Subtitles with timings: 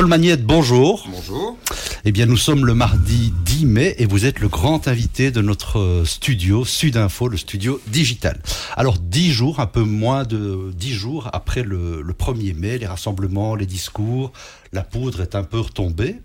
[0.00, 1.06] Paul Magnette, bonjour.
[1.12, 1.58] Bonjour.
[2.06, 5.42] Eh bien, nous sommes le mardi 10 mai et vous êtes le grand invité de
[5.42, 8.40] notre studio Sudinfo, le studio digital.
[8.78, 12.86] Alors, dix jours, un peu moins de dix jours après le, le 1er mai, les
[12.86, 14.32] rassemblements, les discours,
[14.72, 16.16] la poudre est un peu retombée.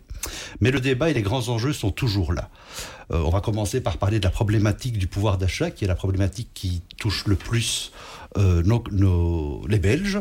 [0.62, 2.50] Mais le débat et les grands enjeux sont toujours là.
[3.12, 5.96] Euh, on va commencer par parler de la problématique du pouvoir d'achat, qui est la
[5.96, 7.92] problématique qui touche le plus
[8.38, 8.64] euh,
[9.68, 10.20] les Belges.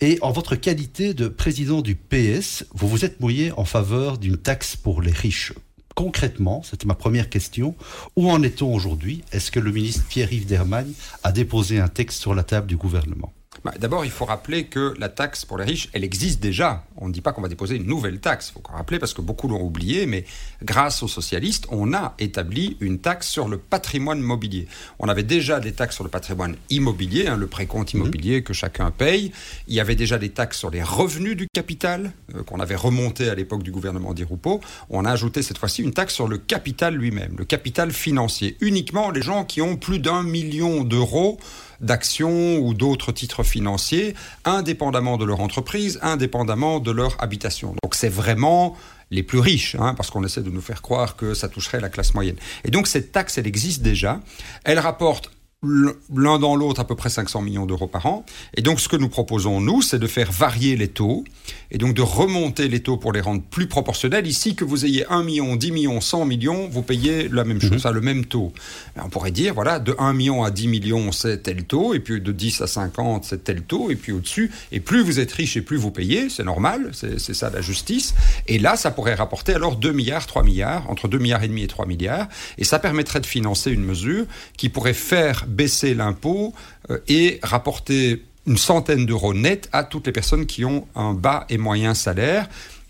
[0.00, 4.36] Et en votre qualité de président du PS, vous vous êtes mouillé en faveur d'une
[4.36, 5.52] taxe pour les riches.
[5.94, 7.74] Concrètement, c'était ma première question,
[8.16, 9.22] où en est-on aujourd'hui?
[9.32, 10.92] Est-ce que le ministre Pierre-Yves Dermagne
[11.24, 13.32] a déposé un texte sur la table du gouvernement?
[13.64, 16.84] Bah, D'abord, il faut rappeler que la taxe pour les riches, elle existe déjà.
[16.96, 18.50] On ne dit pas qu'on va déposer une nouvelle taxe.
[18.50, 20.24] Il faut rappeler parce que beaucoup l'ont oublié, mais
[20.62, 24.66] grâce aux socialistes, on a établi une taxe sur le patrimoine mobilier.
[24.98, 28.44] On avait déjà des taxes sur le patrimoine immobilier, hein, le précompte immobilier mmh.
[28.44, 29.32] que chacun paye.
[29.68, 33.28] Il y avait déjà des taxes sur les revenus du capital euh, qu'on avait remonté
[33.28, 34.60] à l'époque du gouvernement d'Iroupo.
[34.88, 38.56] On a ajouté cette fois-ci une taxe sur le capital lui-même, le capital financier.
[38.60, 41.38] Uniquement les gens qui ont plus d'un million d'euros
[41.80, 44.14] d'actions ou d'autres titres financiers,
[44.44, 47.74] indépendamment de leur entreprise, indépendamment de leur habitation.
[47.82, 48.76] Donc c'est vraiment
[49.10, 51.88] les plus riches, hein, parce qu'on essaie de nous faire croire que ça toucherait la
[51.88, 52.36] classe moyenne.
[52.64, 54.20] Et donc cette taxe, elle existe déjà.
[54.64, 55.30] Elle rapporte
[55.62, 58.24] l'un dans l'autre à peu près 500 millions d'euros par an.
[58.56, 61.24] Et donc ce que nous proposons, nous, c'est de faire varier les taux
[61.70, 64.26] et donc de remonter les taux pour les rendre plus proportionnels.
[64.26, 67.84] Ici, que vous ayez 1 million, 10 millions, 100 millions, vous payez la même chose,
[67.84, 67.92] mm -hmm.
[67.92, 68.52] le même taux.
[68.96, 72.20] On pourrait dire, voilà, de 1 million à 10 millions, c'est tel taux, et puis
[72.20, 75.56] de 10 à 50, c'est tel taux, et puis au-dessus, et plus vous êtes riche
[75.56, 78.14] et plus vous payez, c'est normal, c'est ça la justice.
[78.46, 81.62] Et là, ça pourrait rapporter alors 2 milliards, 3 milliards, entre 2 milliards et demi
[81.62, 84.24] et 3 milliards, et ça permettrait de financer une mesure
[84.56, 86.54] qui pourrait faire baisser l'impôt
[86.90, 91.44] euh, et rapporter une centaine d'euros net à toutes les personnes qui ont un bas
[91.50, 92.48] et moyen salaire,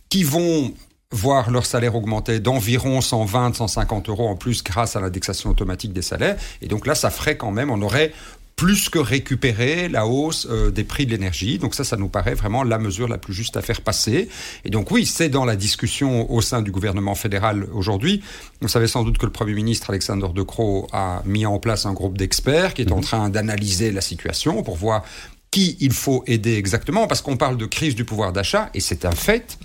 [0.08, 0.72] qui vont
[1.12, 6.02] voir leur salaire augmenter d'environ 120, 150 euros en plus grâce à l'indexation automatique des
[6.02, 6.36] salaires.
[6.62, 8.12] Et donc là, ça ferait quand même, on aurait
[8.60, 11.58] plus que récupérer la hausse euh, des prix de l'énergie.
[11.58, 14.28] Donc ça, ça nous paraît vraiment la mesure la plus juste à faire passer.
[14.66, 18.22] Et donc oui, c'est dans la discussion au sein du gouvernement fédéral aujourd'hui.
[18.60, 21.86] Vous savez sans doute que le Premier ministre Alexander De Croo a mis en place
[21.86, 25.04] un groupe d'experts qui est en train d'analyser la situation pour voir
[25.50, 29.06] qui il faut aider exactement, parce qu'on parle de crise du pouvoir d'achat, et c'est
[29.06, 29.58] un fait.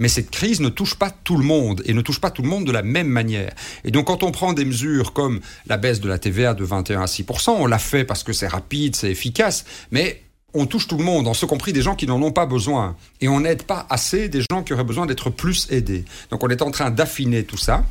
[0.00, 2.48] Mais cette crise ne touche pas tout le monde et ne touche pas tout le
[2.48, 3.54] monde de la même manière.
[3.84, 7.02] Et donc quand on prend des mesures comme la baisse de la TVA de 21
[7.02, 10.22] à 6 on l'a fait parce que c'est rapide, c'est efficace, mais
[10.54, 12.96] on touche tout le monde, en ce compris des gens qui n'en ont pas besoin.
[13.20, 16.04] Et on n'aide pas assez des gens qui auraient besoin d'être plus aidés.
[16.30, 17.84] Donc on est en train d'affiner tout ça.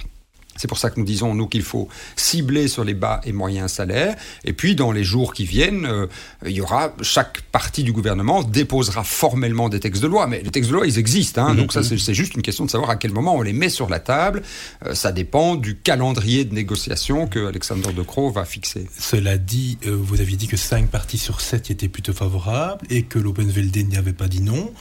[0.60, 1.88] C'est pour ça que nous disons, nous, qu'il faut
[2.18, 4.18] cibler sur les bas et moyens salaires.
[4.44, 6.08] Et puis, dans les jours qui viennent, euh,
[6.46, 10.28] il y aura, chaque partie du gouvernement déposera formellement des textes de loi.
[10.28, 11.46] Mais les textes de loi, ils existent.
[11.46, 13.54] Hein, mmh, donc ça, c'est juste une question de savoir à quel moment on les
[13.54, 14.44] met sur la table.
[14.86, 18.86] Euh, ça dépend du calendrier de négociation que Alexandre De Croo va fixer.
[19.00, 23.04] Cela dit, euh, vous aviez dit que 5 parties sur 7 étaient plutôt favorables et
[23.04, 24.74] que l'Openvelde n'y avait pas dit non.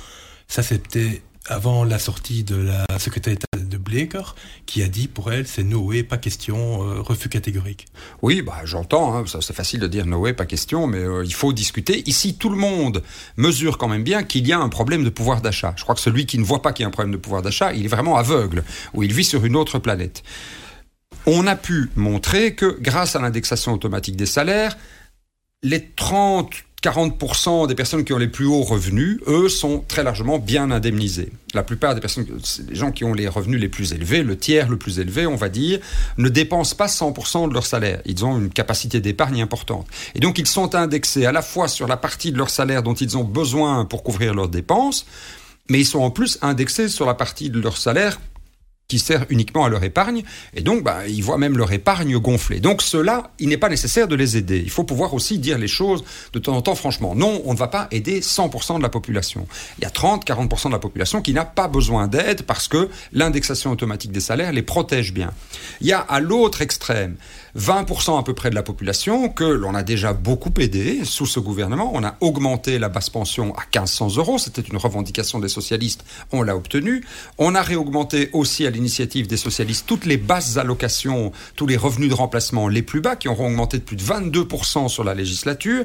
[0.48, 4.34] Ça, c'était avant la sortie de la secrétaire d'État de Bleker,
[4.66, 7.86] qui a dit pour elle, c'est no way, pas question, euh, refus catégorique.
[8.22, 11.34] Oui, bah, j'entends, hein, c'est facile de dire no way, pas question, mais euh, il
[11.34, 12.08] faut discuter.
[12.08, 13.02] Ici, tout le monde
[13.36, 15.74] mesure quand même bien qu'il y a un problème de pouvoir d'achat.
[15.76, 17.42] Je crois que celui qui ne voit pas qu'il y a un problème de pouvoir
[17.42, 18.62] d'achat, il est vraiment aveugle,
[18.94, 20.22] ou il vit sur une autre planète.
[21.26, 24.76] On a pu montrer que grâce à l'indexation automatique des salaires,
[25.62, 26.50] les 30
[26.88, 31.30] 40% des personnes qui ont les plus hauts revenus, eux, sont très largement bien indemnisés.
[31.52, 32.26] La plupart des personnes,
[32.68, 35.36] les gens qui ont les revenus les plus élevés, le tiers le plus élevé, on
[35.36, 35.80] va dire,
[36.16, 38.00] ne dépensent pas 100% de leur salaire.
[38.06, 39.86] Ils ont une capacité d'épargne importante.
[40.14, 42.94] Et donc, ils sont indexés à la fois sur la partie de leur salaire dont
[42.94, 45.06] ils ont besoin pour couvrir leurs dépenses,
[45.68, 48.18] mais ils sont en plus indexés sur la partie de leur salaire
[48.88, 50.22] qui sert uniquement à leur épargne,
[50.54, 52.58] et donc bah, ils voient même leur épargne gonfler.
[52.58, 54.62] Donc cela, il n'est pas nécessaire de les aider.
[54.64, 57.14] Il faut pouvoir aussi dire les choses de temps en temps franchement.
[57.14, 59.46] Non, on ne va pas aider 100% de la population.
[59.76, 63.70] Il y a 30-40% de la population qui n'a pas besoin d'aide parce que l'indexation
[63.70, 65.32] automatique des salaires les protège bien.
[65.82, 67.16] Il y a à l'autre extrême
[67.58, 71.40] 20% à peu près de la population que l'on a déjà beaucoup aidé sous ce
[71.40, 71.90] gouvernement.
[71.94, 74.38] On a augmenté la basse pension à 1500 euros.
[74.38, 76.04] C'était une revendication des socialistes.
[76.30, 77.04] On l'a obtenu.
[77.36, 82.10] On a réaugmenté aussi à l'initiative des socialistes toutes les basses allocations, tous les revenus
[82.10, 85.84] de remplacement les plus bas qui auront augmenté de plus de 22% sur la législature.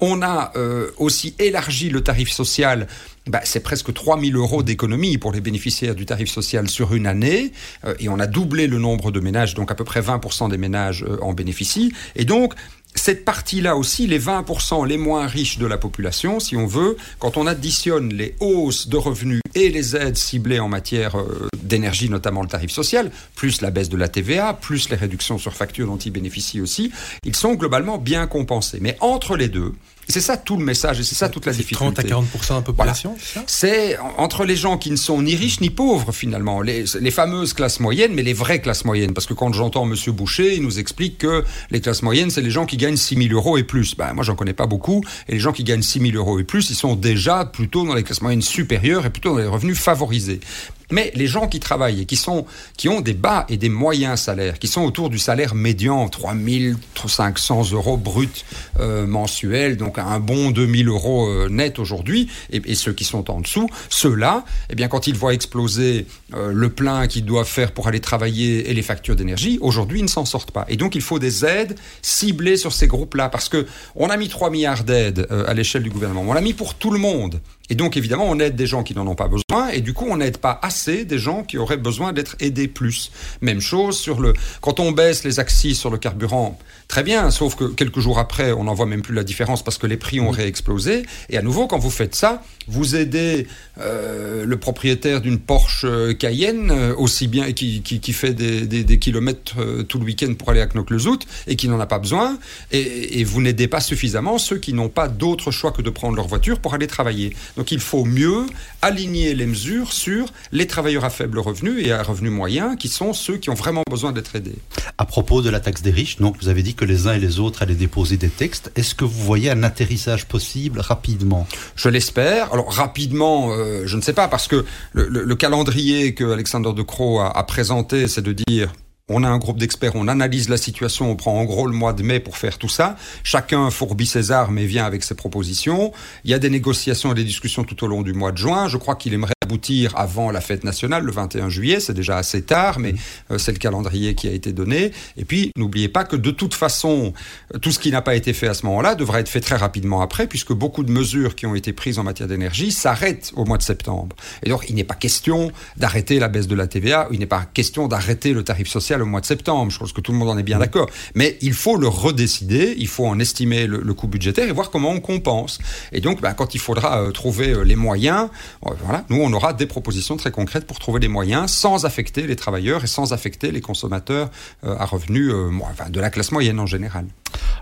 [0.00, 2.86] On a euh, aussi élargi le tarif social
[3.26, 7.06] bah, c'est presque 3 000 euros d'économie pour les bénéficiaires du tarif social sur une
[7.06, 7.52] année,
[7.84, 10.58] euh, et on a doublé le nombre de ménages, donc à peu près 20% des
[10.58, 11.92] ménages euh, en bénéficient.
[12.16, 12.54] Et donc,
[12.94, 17.36] cette partie-là aussi, les 20% les moins riches de la population, si on veut, quand
[17.36, 22.42] on additionne les hausses de revenus et les aides ciblées en matière euh, d'énergie, notamment
[22.42, 25.96] le tarif social, plus la baisse de la TVA, plus les réductions sur facture dont
[25.96, 26.92] ils bénéficient aussi,
[27.24, 28.78] ils sont globalement bien compensés.
[28.80, 29.72] Mais entre les deux,
[30.08, 31.84] c'est ça tout le message et c'est ça toute la difficulté.
[31.94, 33.16] 30 à 40 de la population,
[33.46, 37.52] c'est entre les gens qui ne sont ni riches ni pauvres finalement, les, les, fameuses
[37.52, 39.14] classes moyennes, mais les vraies classes moyennes.
[39.14, 42.50] Parce que quand j'entends Monsieur Boucher, il nous explique que les classes moyennes, c'est les
[42.50, 43.96] gens qui gagnent 6 000 euros et plus.
[43.96, 45.02] Ben, moi, j'en connais pas beaucoup.
[45.28, 47.94] Et les gens qui gagnent 6 000 euros et plus, ils sont déjà plutôt dans
[47.94, 50.40] les classes moyennes supérieures et plutôt dans les revenus favorisés.
[50.90, 52.46] Mais les gens qui travaillent et qui, sont,
[52.76, 57.72] qui ont des bas et des moyens salaires, qui sont autour du salaire médian, 3500
[57.72, 58.44] euros brut
[58.80, 63.40] euh, mensuel, donc un bon 2000 euros euh, net aujourd'hui, et, ceux qui sont en
[63.40, 67.88] dessous, ceux-là, eh bien, quand ils voient exploser euh, le plein qu'ils doivent faire pour
[67.88, 70.66] aller travailler et les factures d'énergie, aujourd'hui, ils ne s'en sortent pas.
[70.68, 74.28] Et donc, il faut des aides ciblées sur ces groupes-là, parce que on a mis
[74.28, 76.22] 3 milliards d'aides à l'échelle du gouvernement.
[76.26, 77.40] On l'a mis pour tout le monde.
[77.70, 80.06] Et donc, évidemment, on aide des gens qui n'en ont pas besoin, et du coup,
[80.08, 83.10] on n'aide pas assez des gens qui auraient besoin d'être aidés plus.
[83.40, 86.58] Même chose sur le, quand on baisse les axes sur le carburant,
[86.88, 89.78] très bien, sauf que quelques jours après, on n'en voit même plus la différence parce
[89.78, 91.04] que les prix ont réexplosé.
[91.30, 93.46] Et à nouveau, quand vous faites ça, vous aidez
[93.78, 95.86] euh, le propriétaire d'une Porsche
[96.18, 100.04] Cayenne, euh, aussi bien, qui, qui, qui fait des, des, des kilomètres euh, tout le
[100.04, 102.38] week-end pour aller à Knokke-le-Zout, et qui n'en a pas besoin,
[102.72, 106.16] et, et vous n'aidez pas suffisamment ceux qui n'ont pas d'autre choix que de prendre
[106.16, 107.34] leur voiture pour aller travailler.
[107.56, 108.46] Donc il faut mieux
[108.82, 113.12] aligner les mesures sur les travailleurs à faible revenu et à revenu moyen, qui sont
[113.12, 114.56] ceux qui ont vraiment besoin d'être aidés.
[114.98, 117.18] À propos de la taxe des riches, donc vous avez dit que les uns et
[117.18, 118.70] les autres allaient déposer des textes.
[118.76, 121.46] Est-ce que vous voyez un atterrissage possible rapidement?
[121.76, 122.52] Je l'espère.
[122.52, 126.72] Alors rapidement, euh, je ne sais pas, parce que le, le, le calendrier que Alexander
[126.72, 128.72] De Croo a, a présenté, c'est de dire
[129.10, 131.92] on a un groupe d'experts, on analyse la situation, on prend en gros le mois
[131.92, 132.96] de mai pour faire tout ça.
[133.22, 135.92] Chacun fourbit ses armes et vient avec ses propositions.
[136.24, 138.66] Il y a des négociations et des discussions tout au long du mois de juin.
[138.66, 141.80] Je crois qu'il aimerait aboutir avant la fête nationale, le 21 juillet.
[141.80, 142.94] C'est déjà assez tard, mais
[143.30, 144.90] euh, c'est le calendrier qui a été donné.
[145.16, 147.12] Et puis, n'oubliez pas que de toute façon,
[147.60, 150.00] tout ce qui n'a pas été fait à ce moment-là devra être fait très rapidement
[150.00, 153.58] après, puisque beaucoup de mesures qui ont été prises en matière d'énergie s'arrêtent au mois
[153.58, 154.16] de septembre.
[154.42, 157.44] Et donc, il n'est pas question d'arrêter la baisse de la TVA, il n'est pas
[157.44, 159.70] question d'arrêter le tarif social au mois de septembre.
[159.70, 160.88] Je pense que tout le monde en est bien d'accord.
[161.14, 164.70] Mais il faut le redécider, il faut en estimer le, le, coût budgétaire et voir
[164.70, 165.58] comment on compense.
[165.92, 168.28] Et donc, bah, quand il faudra euh, trouver euh, les moyens,
[168.66, 172.26] euh, voilà, nous, on aura des propositions très concrètes pour trouver les moyens sans affecter
[172.26, 174.30] les travailleurs et sans affecter les consommateurs
[174.64, 175.50] euh, à revenus euh,
[175.90, 177.06] de la classe moyenne en général.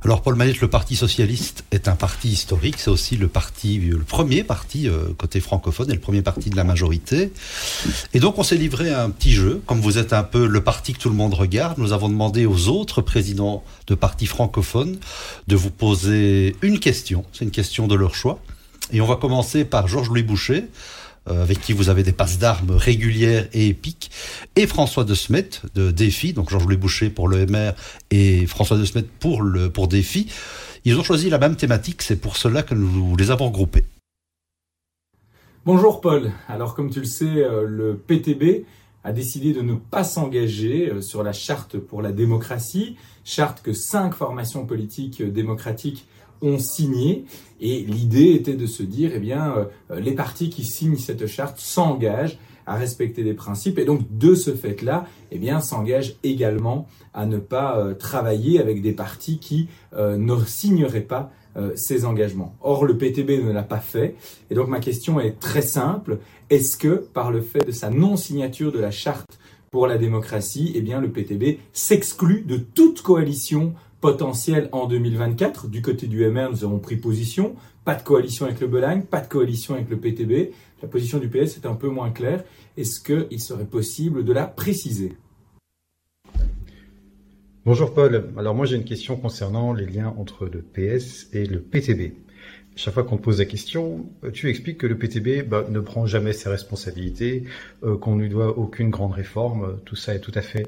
[0.05, 3.99] Alors Paul Manette, le Parti socialiste est un parti historique, c'est aussi le parti, le
[3.99, 7.33] premier parti euh, côté francophone et le premier parti de la majorité.
[8.13, 10.61] Et donc on s'est livré à un petit jeu, comme vous êtes un peu le
[10.63, 14.99] parti que tout le monde regarde, nous avons demandé aux autres présidents de partis francophones
[15.47, 18.41] de vous poser une question, c'est une question de leur choix.
[18.93, 20.67] Et on va commencer par Georges-Louis Boucher, euh,
[21.27, 24.11] avec qui vous avez des passes d'armes régulières et épiques,
[24.57, 27.73] et François de Smet de Défi, donc Georges-Louis Boucher pour le MR
[28.11, 29.43] et François de Smet pour,
[29.73, 30.29] pour Défi.
[30.85, 33.85] Ils ont choisi la même thématique, c'est pour cela que nous les avons regroupés.
[35.65, 38.65] Bonjour Paul, alors comme tu le sais, euh, le PTB
[39.05, 43.73] a décidé de ne pas s'engager euh, sur la charte pour la démocratie, charte que
[43.73, 46.05] cinq formations politiques démocratiques
[46.43, 47.25] ont signé.
[47.61, 49.55] Et l'idée était de se dire, eh bien,
[49.91, 54.35] euh, les partis qui signent cette charte s'engagent à respecter les principes et donc de
[54.35, 59.69] ce fait-là, eh bien, s'engagent également à ne pas euh, travailler avec des partis qui
[59.95, 62.55] euh, ne signeraient pas euh, ces engagements.
[62.61, 64.17] Or, le PTB ne l'a pas fait
[64.51, 66.19] et donc ma question est très simple
[66.51, 69.39] est-ce que par le fait de sa non-signature de la charte
[69.71, 73.73] pour la démocratie, eh bien, le PTB s'exclut de toute coalition
[74.03, 75.69] potentiel en 2024.
[75.69, 77.55] Du côté du MR, nous avons pris position.
[77.85, 80.53] Pas de coalition avec le Belagne, pas de coalition avec le PTB.
[80.83, 82.45] La position du PS est un peu moins claire.
[82.77, 85.13] Est-ce qu'il serait possible de la préciser?
[87.65, 88.31] Bonjour Paul.
[88.37, 92.15] Alors moi j'ai une question concernant les liens entre le PS et le PTB.
[92.75, 96.07] Chaque fois qu'on te pose la question, tu expliques que le PTB bah, ne prend
[96.07, 97.45] jamais ses responsabilités,
[97.85, 99.79] euh, qu'on ne lui doit aucune grande réforme.
[99.85, 100.67] Tout ça est tout à fait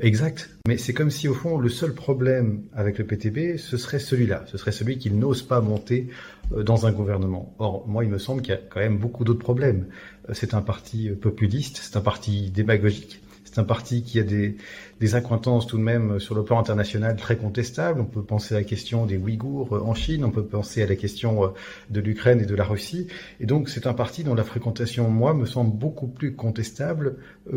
[0.00, 3.98] exact, mais c'est comme si au fond le seul problème avec le PTB, ce serait
[3.98, 6.08] celui-là, ce serait celui qu'il n'ose pas monter
[6.52, 7.54] euh, dans un gouvernement.
[7.58, 9.86] Or, moi, il me semble qu'il y a quand même beaucoup d'autres problèmes.
[10.28, 13.22] Euh, c'est un parti populiste, c'est un parti démagogique,
[13.52, 14.56] C'est un parti qui a des,
[14.98, 18.00] des accointances tout de même sur le plan international très contestables.
[18.00, 20.96] On peut penser à la question des Ouïghours en Chine, on peut penser à la
[20.96, 21.52] question
[21.90, 23.08] de l'Ukraine et de la Russie.
[23.40, 27.16] Et donc c'est un parti dont la fréquentation, moi, me semble beaucoup plus contestable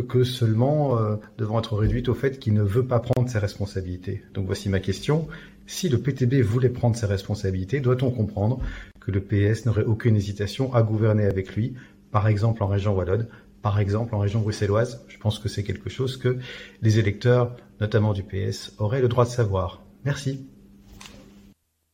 [0.09, 0.99] que seulement
[1.37, 4.21] devant être réduite au fait qu'il ne veut pas prendre ses responsabilités.
[4.33, 5.29] Donc voici ma question.
[5.67, 8.59] Si le PTB voulait prendre ses responsabilités, doit-on comprendre
[8.99, 11.73] que le PS n'aurait aucune hésitation à gouverner avec lui,
[12.11, 13.27] par exemple en région wallonne,
[13.65, 16.37] par exemple en région bruxelloise Je pense que c'est quelque chose que
[16.83, 19.81] les électeurs, notamment du PS, auraient le droit de savoir.
[20.03, 20.45] Merci.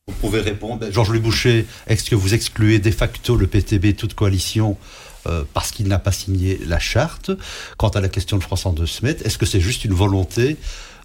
[0.06, 0.86] Vous pouvez répondre.
[0.90, 4.76] Georges-Louis Boucher, est-ce que vous excluez de facto le PTB toute coalition
[5.26, 7.30] euh, parce qu'il n'a pas signé la charte?
[7.78, 10.58] Quant à la question de François de Smet, est-ce que c'est juste une volonté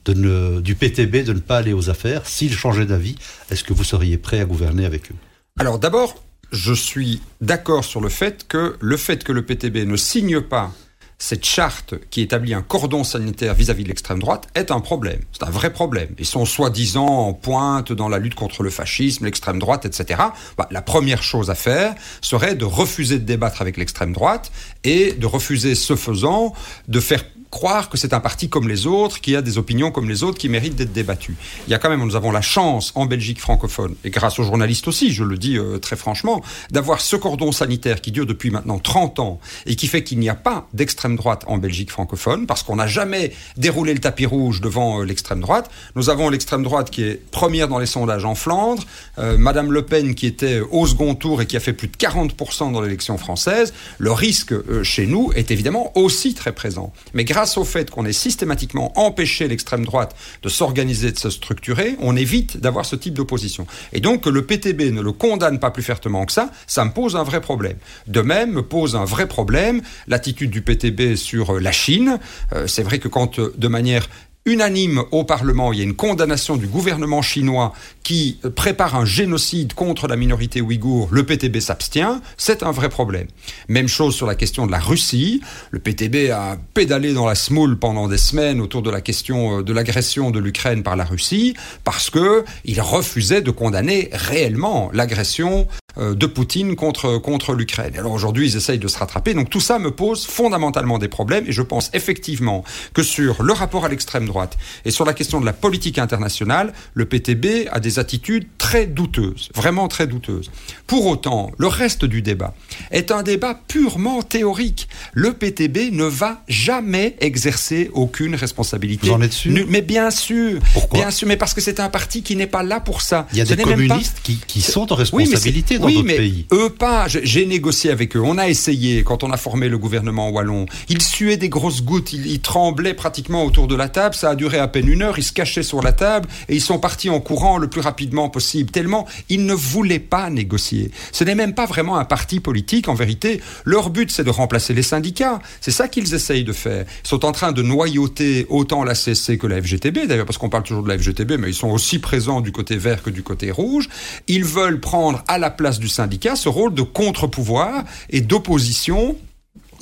[0.06, 2.26] du PTB de ne pas aller aux affaires?
[2.26, 3.16] S'il changeait d'avis,
[3.50, 5.16] est-ce que vous seriez prêt à gouverner avec eux?
[5.58, 9.98] Alors d'abord, je suis d'accord sur le fait que le fait que le PTB ne
[9.98, 10.72] signe pas
[11.20, 15.20] cette charte qui établit un cordon sanitaire vis-à-vis de l'extrême droite est un problème.
[15.32, 16.10] C'est un vrai problème.
[16.20, 20.22] Ils sont soi-disant en pointe dans la lutte contre le fascisme, l'extrême droite, etc.
[20.58, 24.52] Bah, la première chose à faire serait de refuser de débattre avec l'extrême droite
[24.84, 26.54] et de refuser, ce faisant,
[26.88, 30.10] de faire croire que c'est un parti comme les autres, qui a des opinions comme
[30.10, 31.36] les autres, qui méritent d'être débattues.
[31.68, 34.44] Il y a quand même, nous avons la chance en Belgique francophone, et grâce aux
[34.44, 38.52] journalistes aussi, je le dis euh, très franchement, d'avoir ce cordon sanitaire qui dure depuis
[38.52, 42.48] maintenant 30 ans et qui fait qu'il n'y a pas d'extrême droite en Belgique francophone,
[42.48, 45.70] parce qu'on n'a jamais déroulé le tapis rouge devant euh, l'extrême droite.
[45.96, 48.84] Nous avons l'extrême droite qui est première dans les sondages en Flandre,
[49.20, 51.96] euh, Madame Le Pen qui était au second tour et qui a fait plus de
[51.96, 53.74] 40% dans l'élection française.
[53.98, 56.94] Le risque chez nous est évidemment aussi très présent.
[57.14, 57.24] Mais
[57.58, 62.58] au fait qu'on ait systématiquement empêché l'extrême droite de s'organiser, de se structurer, on évite
[62.58, 63.68] d'avoir ce type d'opposition.
[63.94, 66.92] Et donc que le PTB ne le condamne pas plus fermement que ça, ça me
[66.92, 67.78] pose un vrai problème.
[68.08, 72.20] De même, me pose un vrai problème l'attitude du PTB sur la Chine.
[72.54, 74.08] Euh, c'est vrai que quand, euh, de manière
[74.48, 75.74] unanime au Parlement.
[75.74, 80.62] Il y a une condamnation du gouvernement chinois qui prépare un génocide contre la minorité
[80.62, 81.10] ouïghour.
[81.12, 82.22] Le PTB s'abstient.
[82.38, 83.28] C'est un vrai problème.
[83.68, 85.42] Même chose sur la question de la Russie.
[85.72, 89.64] Le PTB a pédalé dans la smoule pendant des semaines autour de la question euh,
[89.64, 95.68] de l'agression de l'Ukraine par la Russie parce que il refusait de condamner réellement l'agression
[95.98, 97.94] euh, de Poutine contre, contre l'Ukraine.
[97.98, 99.34] Alors aujourd'hui, ils essayent de se rattraper.
[99.34, 102.64] Donc tout ça me pose fondamentalement des problèmes et je pense effectivement
[102.94, 104.37] que sur le rapport à l'extrême droite
[104.86, 109.50] et sur la question de la politique internationale, le PTB a des attitudes très douteuses,
[109.56, 110.52] vraiment très douteuses.
[110.86, 112.54] Pour autant, le reste du débat
[112.92, 114.88] est un débat purement théorique.
[115.14, 119.08] Le PTB ne va jamais exercer aucune responsabilité.
[119.08, 120.60] Vous en êtes sûr Mais bien sûr.
[120.74, 123.28] Pourquoi Bien sûr, mais parce que c'est un parti qui n'est pas là pour ça.
[123.32, 126.46] Il y a des communistes qui, qui, sont en responsabilité dans oui, d'autres mais pays.
[126.54, 127.08] Eux pas.
[127.08, 128.22] J'ai négocié avec eux.
[128.24, 130.66] On a essayé quand on a formé le gouvernement wallon.
[130.90, 132.14] Ils suaient des grosses gouttes.
[132.14, 134.16] Ils, ils tremblaient pratiquement autour de la table.
[134.18, 135.20] Ça a duré à peine une heure.
[135.20, 138.30] Ils se cachaient sur la table et ils sont partis en courant le plus rapidement
[138.30, 138.72] possible.
[138.72, 140.90] Tellement ils ne voulaient pas négocier.
[141.12, 142.88] Ce n'est même pas vraiment un parti politique.
[142.88, 145.40] En vérité, leur but c'est de remplacer les syndicats.
[145.62, 146.86] C'est ça qu'ils essayent de faire.
[147.06, 150.08] Ils sont en train de noyauter autant la CSC que la FGTB.
[150.08, 152.76] D'ailleurs, parce qu'on parle toujours de la FGTB, mais ils sont aussi présents du côté
[152.76, 153.88] vert que du côté rouge.
[154.28, 159.16] Ils veulent prendre à la place du syndicat ce rôle de contre-pouvoir et d'opposition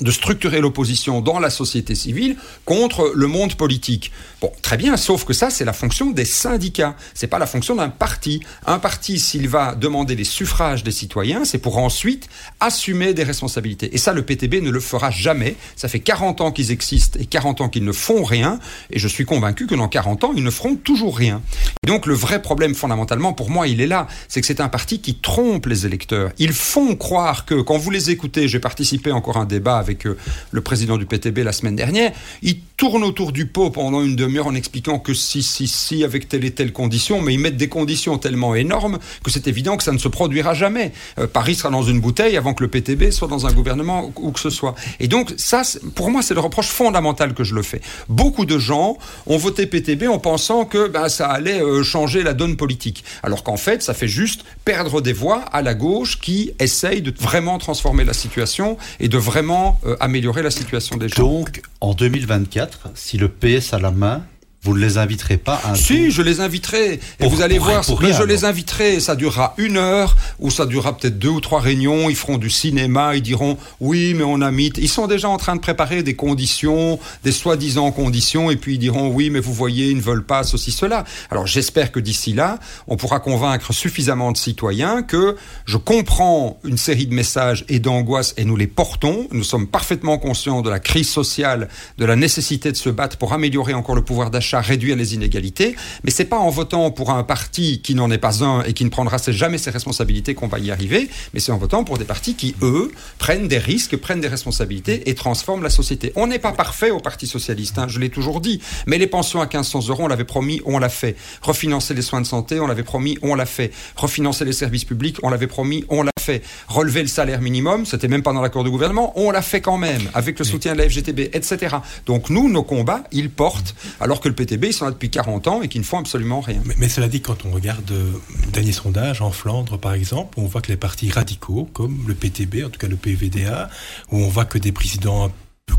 [0.00, 4.12] de structurer l'opposition dans la société civile contre le monde politique.
[4.40, 6.94] Bon, très bien, sauf que ça, c'est la fonction des syndicats.
[7.14, 8.40] C'est pas la fonction d'un parti.
[8.66, 12.28] Un parti, s'il va demander les suffrages des citoyens, c'est pour ensuite
[12.60, 13.94] assumer des responsabilités.
[13.94, 15.56] Et ça, le PTB ne le fera jamais.
[15.76, 18.58] Ça fait 40 ans qu'ils existent et 40 ans qu'ils ne font rien.
[18.90, 21.40] Et je suis convaincu que dans 40 ans, ils ne feront toujours rien.
[21.84, 24.06] Et donc, le vrai problème, fondamentalement, pour moi, il est là.
[24.28, 26.30] C'est que c'est un parti qui trompe les électeurs.
[26.38, 30.04] Ils font croire que, quand vous les écoutez, j'ai participé encore à un débat avec
[30.50, 32.12] le président du PTB la semaine dernière,
[32.42, 36.28] il tourne autour du pot pendant une demi-heure en expliquant que si, si, si, avec
[36.28, 39.82] telle et telle condition, mais ils mettent des conditions tellement énormes que c'est évident que
[39.82, 40.92] ça ne se produira jamais.
[41.18, 44.32] Euh, Paris sera dans une bouteille avant que le PTB soit dans un gouvernement ou
[44.32, 44.74] que ce soit.
[45.00, 45.62] Et donc, ça,
[45.94, 47.80] pour moi, c'est le reproche fondamental que je le fais.
[48.08, 52.34] Beaucoup de gens ont voté PTB en pensant que ben, ça allait euh, changer la
[52.34, 53.04] donne politique.
[53.22, 57.12] Alors qu'en fait, ça fait juste perdre des voix à la gauche qui essayent de
[57.18, 61.22] vraiment transformer la situation et de vraiment euh, améliorer la situation des gens.
[61.22, 64.22] Donc, en 2024, si le PS a la main,
[64.66, 66.94] vous ne les inviterez pas à un Si, je les inviterai.
[66.94, 68.50] et Pour- vous allez pour- voir, pour mais rien, je les alors.
[68.50, 68.98] inviterai.
[69.00, 72.10] Ça durera une heure, ou ça durera peut-être deux ou trois réunions.
[72.10, 73.14] Ils feront du cinéma.
[73.14, 74.72] Ils diront, oui, mais on a mis.
[74.76, 78.78] Ils sont déjà en train de préparer des conditions, des soi-disant conditions, et puis ils
[78.78, 81.04] diront, oui, mais vous voyez, ils ne veulent pas ceci, cela.
[81.30, 82.58] Alors j'espère que d'ici là,
[82.88, 88.34] on pourra convaincre suffisamment de citoyens que je comprends une série de messages et d'angoisses,
[88.36, 89.28] et nous les portons.
[89.30, 91.68] Nous sommes parfaitement conscients de la crise sociale,
[91.98, 95.76] de la nécessité de se battre pour améliorer encore le pouvoir d'achat, réduire les inégalités.
[96.04, 98.84] Mais c'est pas en votant pour un parti qui n'en est pas un et qui
[98.84, 102.04] ne prendra jamais ses responsabilités qu'on va y arriver, mais c'est en votant pour des
[102.04, 106.12] partis qui, eux, prennent des risques, prennent des responsabilités et transforment la société.
[106.16, 109.40] On n'est pas parfait au Parti Socialiste, hein, je l'ai toujours dit, mais les pensions
[109.40, 111.16] à 1500 euros, on l'avait promis, on l'a fait.
[111.42, 113.72] Refinancer les soins de santé, on l'avait promis, on l'a fait.
[113.96, 116.42] Refinancer les services publics, on l'avait promis, on l'a fait.
[116.68, 119.78] Relever le salaire minimum, c'était même pas dans l'accord de gouvernement, on l'a fait quand
[119.78, 121.76] même, avec le soutien de la FGTB, etc.
[122.06, 125.62] Donc nous, nos combats, ils portent, alors que le Ils sont là depuis 40 ans
[125.62, 126.60] et qu'ils ne font absolument rien.
[126.78, 128.12] Mais, cela dit, quand on regarde euh,
[128.44, 132.14] le dernier sondage en Flandre, par exemple, on voit que les partis radicaux, comme le
[132.14, 133.70] PTB, en tout cas le PVDA,
[134.10, 135.30] où on voit que des présidents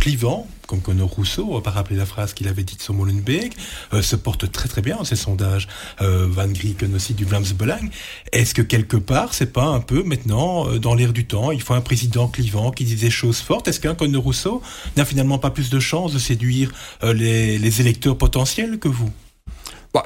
[0.08, 3.58] clivants, comme Conor Rousseau, on va rappeler la phrase qu'il avait dite sur Molenbeek,
[3.94, 5.68] euh, se portent très très bien ces sondages.
[6.02, 7.90] Euh, Van Grieken aussi du Vlaams Belang.
[8.32, 11.62] Est-ce que quelque part, c'est pas un peu maintenant euh, dans l'air du temps, il
[11.62, 13.68] faut un président clivant qui dit des choses fortes?
[13.68, 14.62] Est-ce qu'un Conor Rousseau
[14.96, 16.72] n'a finalement pas plus de chances de séduire
[17.04, 19.12] euh, les, les électeurs potentiels que vous?
[19.94, 20.06] Bah,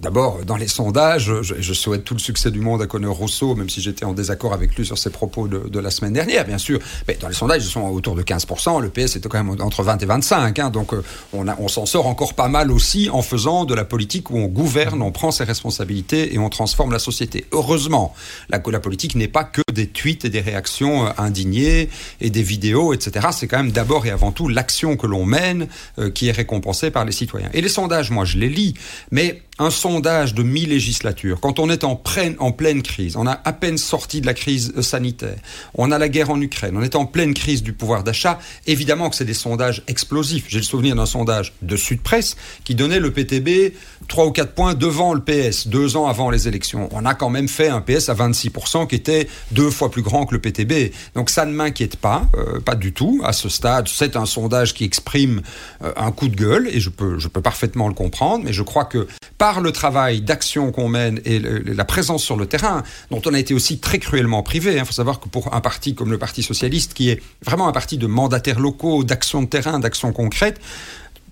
[0.00, 3.54] D'abord, dans les sondages, je, je, souhaite tout le succès du monde à Conor Rousseau,
[3.54, 6.46] même si j'étais en désaccord avec lui sur ses propos de, de, la semaine dernière,
[6.46, 6.78] bien sûr.
[7.06, 8.80] Mais dans les sondages, ils sont autour de 15%.
[8.80, 10.58] Le PS est quand même entre 20 et 25.
[10.58, 11.02] Hein, donc, euh,
[11.34, 14.46] on, on s'en sort encore pas mal aussi en faisant de la politique où on
[14.46, 17.44] gouverne, on prend ses responsabilités et on transforme la société.
[17.52, 18.14] Heureusement,
[18.48, 22.42] la, la politique n'est pas que des tweets et des réactions euh, indignées et des
[22.42, 23.28] vidéos, etc.
[23.32, 26.90] C'est quand même d'abord et avant tout l'action que l'on mène euh, qui est récompensée
[26.90, 27.50] par les citoyens.
[27.52, 28.74] Et les sondages, moi, je les lis,
[29.10, 33.76] mais un sondage de mi-législature, quand on est en, pleine, crise, on a à peine
[33.76, 35.36] sorti de la crise sanitaire,
[35.74, 39.10] on a la guerre en Ukraine, on est en pleine crise du pouvoir d'achat, évidemment
[39.10, 40.46] que c'est des sondages explosifs.
[40.48, 43.74] J'ai le souvenir d'un sondage de Sud Presse qui donnait le PTB
[44.08, 46.88] 3 ou 4 points devant le PS, deux ans avant les élections.
[46.92, 50.24] On a quand même fait un PS à 26% qui était deux fois plus grand
[50.24, 50.94] que le PTB.
[51.14, 53.20] Donc ça ne m'inquiète pas, euh, pas du tout.
[53.24, 55.42] À ce stade, c'est un sondage qui exprime
[55.82, 58.62] euh, un coup de gueule et je peux, je peux parfaitement le comprendre, mais je
[58.62, 63.20] crois que par le travail d'action qu'on mène et la présence sur le terrain, dont
[63.26, 64.74] on a été aussi très cruellement privé.
[64.74, 64.84] Il hein.
[64.84, 67.98] faut savoir que pour un parti comme le Parti socialiste, qui est vraiment un parti
[67.98, 70.60] de mandataires locaux, d'action de terrain, d'action concrète,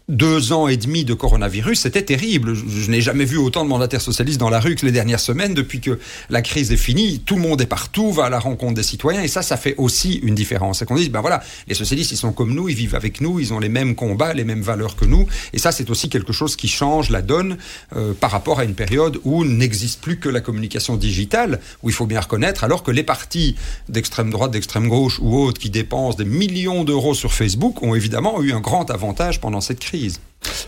[0.09, 2.55] deux ans et demi de coronavirus, c'était terrible.
[2.55, 5.53] Je, n'ai jamais vu autant de mandataires socialistes dans la rue que les dernières semaines
[5.53, 5.99] depuis que
[6.31, 7.21] la crise est finie.
[7.21, 9.75] Tout le monde est partout, va à la rencontre des citoyens et ça, ça fait
[9.77, 10.79] aussi une différence.
[10.79, 13.39] C'est qu'on dit, ben voilà, les socialistes, ils sont comme nous, ils vivent avec nous,
[13.39, 15.27] ils ont les mêmes combats, les mêmes valeurs que nous.
[15.53, 17.59] Et ça, c'est aussi quelque chose qui change la donne
[17.95, 21.95] euh, par rapport à une période où n'existe plus que la communication digitale, où il
[21.95, 23.57] faut bien reconnaître, alors que les partis
[23.91, 28.41] d'extrême droite, d'extrême gauche ou autres qui dépensent des millions d'euros sur Facebook ont évidemment
[28.41, 29.98] eu un grand avantage pendant cette crise.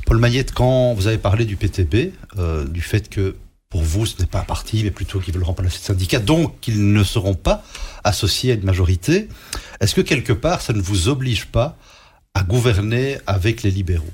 [0.06, 3.36] Paul Maillette, quand vous avez parlé du PTB, euh, du fait que
[3.68, 6.58] pour vous ce n'est pas un parti, mais plutôt qu'ils veulent remplacer le syndicat, donc
[6.60, 7.62] qu'ils ne seront pas
[8.02, 9.28] associés à une majorité,
[9.80, 11.76] est-ce que quelque part ça ne vous oblige pas
[12.34, 14.12] à gouverner avec les libéraux?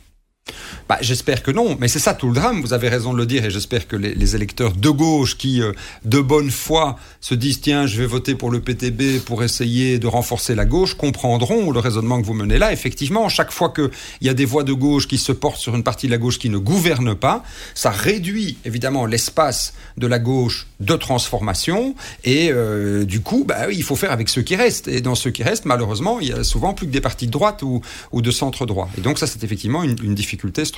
[0.88, 3.26] Bah, j'espère que non, mais c'est ça tout le drame, vous avez raison de le
[3.26, 5.72] dire, et j'espère que les, électeurs de gauche qui, euh,
[6.04, 10.06] de bonne foi, se disent tiens, je vais voter pour le PTB pour essayer de
[10.06, 12.72] renforcer la gauche, comprendront le raisonnement que vous menez là.
[12.72, 15.82] Effectivement, chaque fois qu'il y a des voix de gauche qui se portent sur une
[15.82, 17.42] partie de la gauche qui ne gouverne pas,
[17.74, 23.82] ça réduit évidemment l'espace de la gauche de transformation, et euh, du coup, bah, il
[23.82, 24.88] faut faire avec ceux qui restent.
[24.88, 27.32] Et dans ceux qui restent, malheureusement, il y a souvent plus que des partis de
[27.32, 27.80] droite ou,
[28.12, 28.88] ou de centre droit.
[28.98, 30.75] Et donc ça, c'est effectivement une, une difficulté structurelle.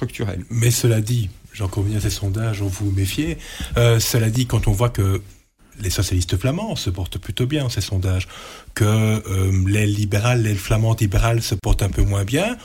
[0.50, 3.38] Mais cela dit, j'en conviens à ces sondages, on vous méfiez.
[3.76, 5.22] Euh, cela dit, quand on voit que
[5.80, 8.28] les socialistes flamands se portent plutôt bien ces sondages,
[8.74, 12.56] que euh, les libérales, les flamandes libérales se portent un peu moins bien,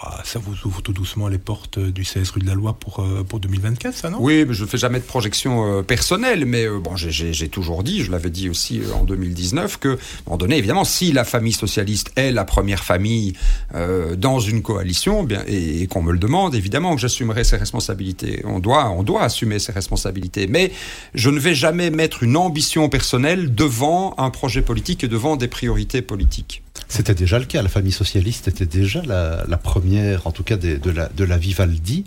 [0.00, 3.00] bah, ça vous ouvre tout doucement les portes du CS rue de la Loi pour,
[3.00, 4.16] euh, pour 2024, ça, non?
[4.20, 7.82] Oui, mais je ne fais jamais de projection euh, personnelle, mais euh, bon, j'ai toujours
[7.82, 11.12] dit, je l'avais dit aussi euh, en 2019, que, à un moment donné, évidemment, si
[11.12, 13.34] la famille socialiste est la première famille
[13.74, 17.58] euh, dans une coalition, bien, et, et qu'on me le demande, évidemment que j'assumerai ses
[17.58, 18.42] responsabilités.
[18.44, 20.72] On doit, on doit assumer ses responsabilités, mais
[21.12, 25.48] je ne vais jamais mettre une ambition personnelle devant un projet politique et devant des
[25.48, 26.62] priorités politiques.
[26.92, 27.62] C'était déjà le cas.
[27.62, 32.04] La famille socialiste était déjà la, première, en tout cas, de la Vivaldi.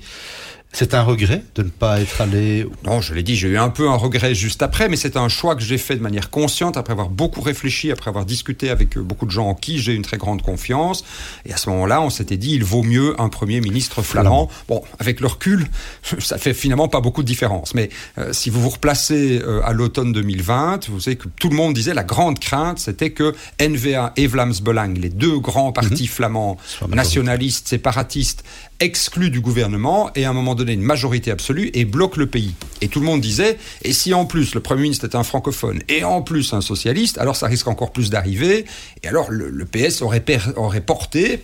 [0.72, 2.68] C'est un regret de ne pas être allé.
[2.86, 5.30] Non, je l'ai dit, j'ai eu un peu un regret juste après, mais c'est un
[5.30, 8.98] choix que j'ai fait de manière consciente, après avoir beaucoup réfléchi, après avoir discuté avec
[8.98, 11.06] euh, beaucoup de gens en qui j'ai une très grande confiance.
[11.46, 14.50] Et à ce moment-là, on s'était dit, il vaut mieux un Premier ministre flamand.
[14.68, 15.66] Bon, avec le recul,
[16.20, 17.74] ça fait finalement pas beaucoup de différence.
[17.74, 21.56] Mais euh, si vous vous replacez euh, à l'automne 2020, vous savez que tout le
[21.56, 26.04] monde disait, la grande crainte, c'était que NVA et Vlaams Belang, les deux grands partis
[26.04, 26.10] mhm.
[26.10, 26.58] flamands,
[26.90, 28.44] nationalistes, séparatistes,
[28.80, 32.54] exclus du gouvernement et à un moment donné une majorité absolue et bloquent le pays.
[32.82, 35.82] Et tout le monde disait, et si en plus le Premier ministre est un francophone
[35.88, 38.66] et en plus un socialiste, alors ça risque encore plus d'arriver,
[39.04, 41.44] et alors le, PS aurait porté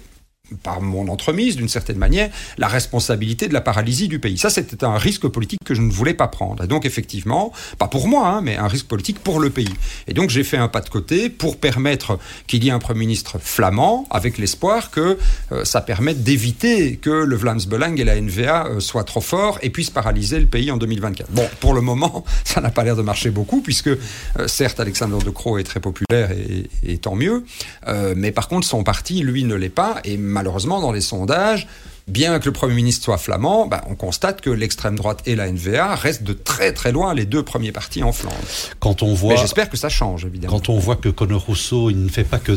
[0.64, 4.38] par mon entremise, d'une certaine manière, la responsabilité de la paralysie du pays.
[4.38, 6.64] Ça, c'était un risque politique que je ne voulais pas prendre.
[6.64, 9.74] Et donc, effectivement, pas pour moi, hein, mais un risque politique pour le pays.
[10.08, 13.02] Et donc, j'ai fait un pas de côté pour permettre qu'il y ait un Premier
[13.02, 15.18] ministre flamand, avec l'espoir que
[15.52, 19.60] euh, ça permette d'éviter que le Vlaams Belang et la NVA euh, soient trop forts
[19.62, 21.32] et puissent paralyser le pays en 2024.
[21.32, 23.98] Bon, pour le moment, ça n'a pas l'air de marcher beaucoup, puisque, euh,
[24.48, 27.46] certes, Alexandre De Croo est très populaire et, tant mieux,
[28.16, 30.00] mais par contre, son parti, lui, ne l'est pas.
[30.42, 31.68] Malheureusement, dans les sondages,
[32.08, 35.52] bien que le Premier ministre soit flamand, bah, on constate que l'extrême droite et la
[35.52, 38.36] NVA restent de très très loin les deux premiers partis en Flandre.
[38.80, 40.54] Quand on voit, j'espère que ça change évidemment.
[40.54, 42.54] Quand on voit que Conor Rousseau, il ne fait pas que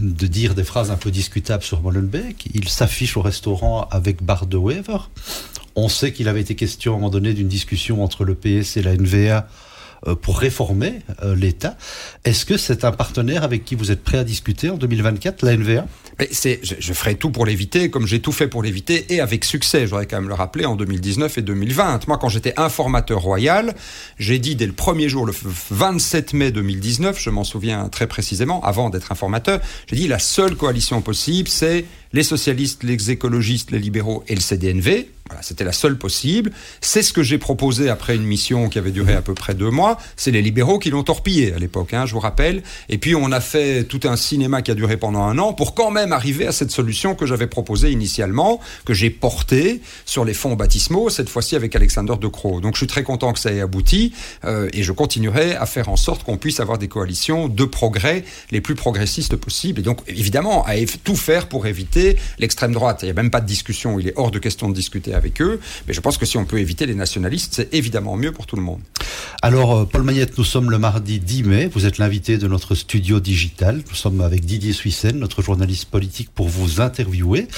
[0.00, 4.46] de dire des phrases un peu discutables sur Molenbeek, il s'affiche au restaurant avec Bart
[4.46, 5.10] de Wever.
[5.74, 8.78] On sait qu'il avait été question à un moment donné d'une discussion entre le PS
[8.78, 9.46] et la NVA
[10.06, 11.76] euh, pour réformer euh, l'État.
[12.24, 15.56] Est-ce que c'est un partenaire avec qui vous êtes prêt à discuter en 2024, la
[15.56, 15.86] NVA
[16.30, 19.82] c'est, je, ferai tout pour l'éviter, comme j'ai tout fait pour l'éviter, et avec succès.
[19.82, 22.08] Je voudrais quand même le rappeler en 2019 et 2020.
[22.08, 23.74] Moi, quand j'étais informateur royal,
[24.18, 25.34] j'ai dit dès le premier jour, le
[25.70, 30.56] 27 mai 2019, je m'en souviens très précisément, avant d'être informateur, j'ai dit la seule
[30.56, 35.08] coalition possible, c'est les socialistes, les écologistes, les libéraux et le CDNV.
[35.28, 36.52] Voilà, c'était la seule possible.
[36.80, 39.70] C'est ce que j'ai proposé après une mission qui avait duré à peu près deux
[39.70, 39.98] mois.
[40.16, 42.62] C'est les libéraux qui l'ont torpillé à l'époque, hein, je vous rappelle.
[42.88, 45.74] Et puis on a fait tout un cinéma qui a duré pendant un an pour
[45.74, 50.34] quand même arriver à cette solution que j'avais proposée initialement, que j'ai portée sur les
[50.34, 52.60] fonds baptismaux, cette fois-ci avec Alexander De Croo.
[52.60, 54.12] Donc je suis très content que ça ait abouti
[54.44, 58.24] euh, et je continuerai à faire en sorte qu'on puisse avoir des coalitions de progrès
[58.50, 59.80] les plus progressistes possibles.
[59.80, 63.00] Et donc évidemment à tout faire pour éviter l'extrême droite.
[63.02, 65.40] Il n'y a même pas de discussion, il est hors de question de discuter avec
[65.40, 65.60] eux.
[65.86, 68.56] Mais je pense que si on peut éviter les nationalistes, c'est évidemment mieux pour tout
[68.56, 68.80] le monde.
[69.42, 71.70] Alors, euh, Paul Magnette, nous sommes le mardi 10 mai.
[71.72, 73.82] Vous êtes l'invité de notre studio digital.
[73.88, 75.86] Nous sommes avec Didier Suissen, notre journaliste
[76.34, 77.48] pour vous interviewer.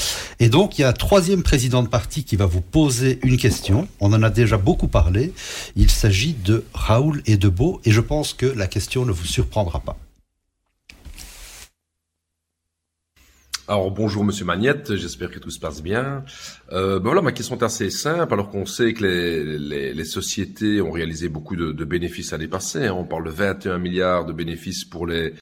[0.40, 3.36] Et donc, il y a un troisième président de parti qui va vous poser une
[3.36, 3.88] question.
[4.00, 5.32] On en a déjà beaucoup parlé.
[5.76, 7.80] Il s'agit de Raoul et de Beau.
[7.84, 9.96] Et je pense que la question ne vous surprendra pas.
[13.70, 16.24] Alors bonjour Monsieur Magnette, j'espère que tout se passe bien.
[16.72, 20.04] Euh, ben voilà, ma question est assez simple, alors qu'on sait que les, les, les,
[20.06, 22.86] sociétés ont réalisé beaucoup de, de bénéfices l'année passée.
[22.86, 22.94] Hein.
[22.96, 25.34] On parle de 21 milliards de bénéfices pour les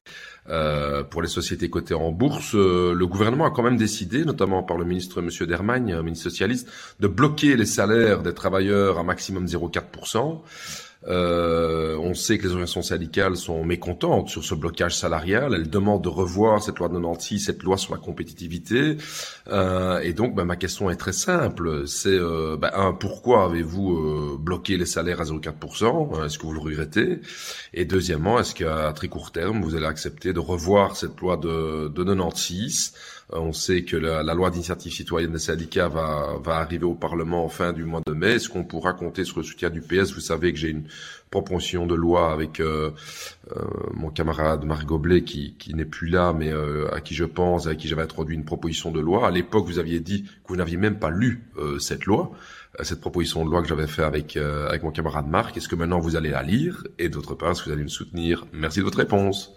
[0.48, 2.56] euh, pour les sociétés cotées en bourse.
[2.56, 6.68] Euh, le gouvernement a quand même décidé, notamment par le ministre Monsieur Dermagne, ministre socialiste,
[6.98, 10.40] de bloquer les salaires des travailleurs à maximum 0,4%.
[11.06, 15.54] Euh, on sait que les organisations syndicales sont mécontentes sur ce blocage salarial.
[15.54, 18.96] Elles demandent de revoir cette loi de 96, cette loi sur la compétitivité.
[19.48, 21.86] Euh, et donc, bah, ma question est très simple.
[21.86, 26.52] C'est, euh, bah, un, pourquoi avez-vous euh, bloqué les salaires à 0,4% Est-ce que vous
[26.52, 27.20] le regrettez?
[27.74, 31.88] Et deuxièmement, est-ce qu'à très court terme, vous allez accepter de revoir cette loi de,
[31.88, 36.84] de 96 euh, on sait que la, loi d'initiative citoyenne des syndicats va, va arriver
[36.84, 38.34] au Parlement en fin du mois de mai.
[38.34, 40.84] Est-ce qu'on pourra compter sur le soutien du PS Vous savez que j'ai une
[41.30, 42.92] proposition de loi avec euh,
[43.50, 46.52] euh, mon camarade Marc Goblet qui, qui n'est plus là, mais
[46.92, 49.26] à qui je pense, à qui j'avais introduit une proposition de loi.
[49.26, 51.42] À l'époque, vous aviez dit que vous n'aviez même pas lu
[51.80, 52.32] cette loi
[52.82, 55.56] cette proposition de loi que j'avais fait avec avec mon camarade Marc.
[55.56, 56.84] Est-ce que maintenant vous allez la lire?
[56.98, 58.46] Et d'autre part, est-ce que vous allez me soutenir?
[58.52, 59.50] Merci de votre réponse.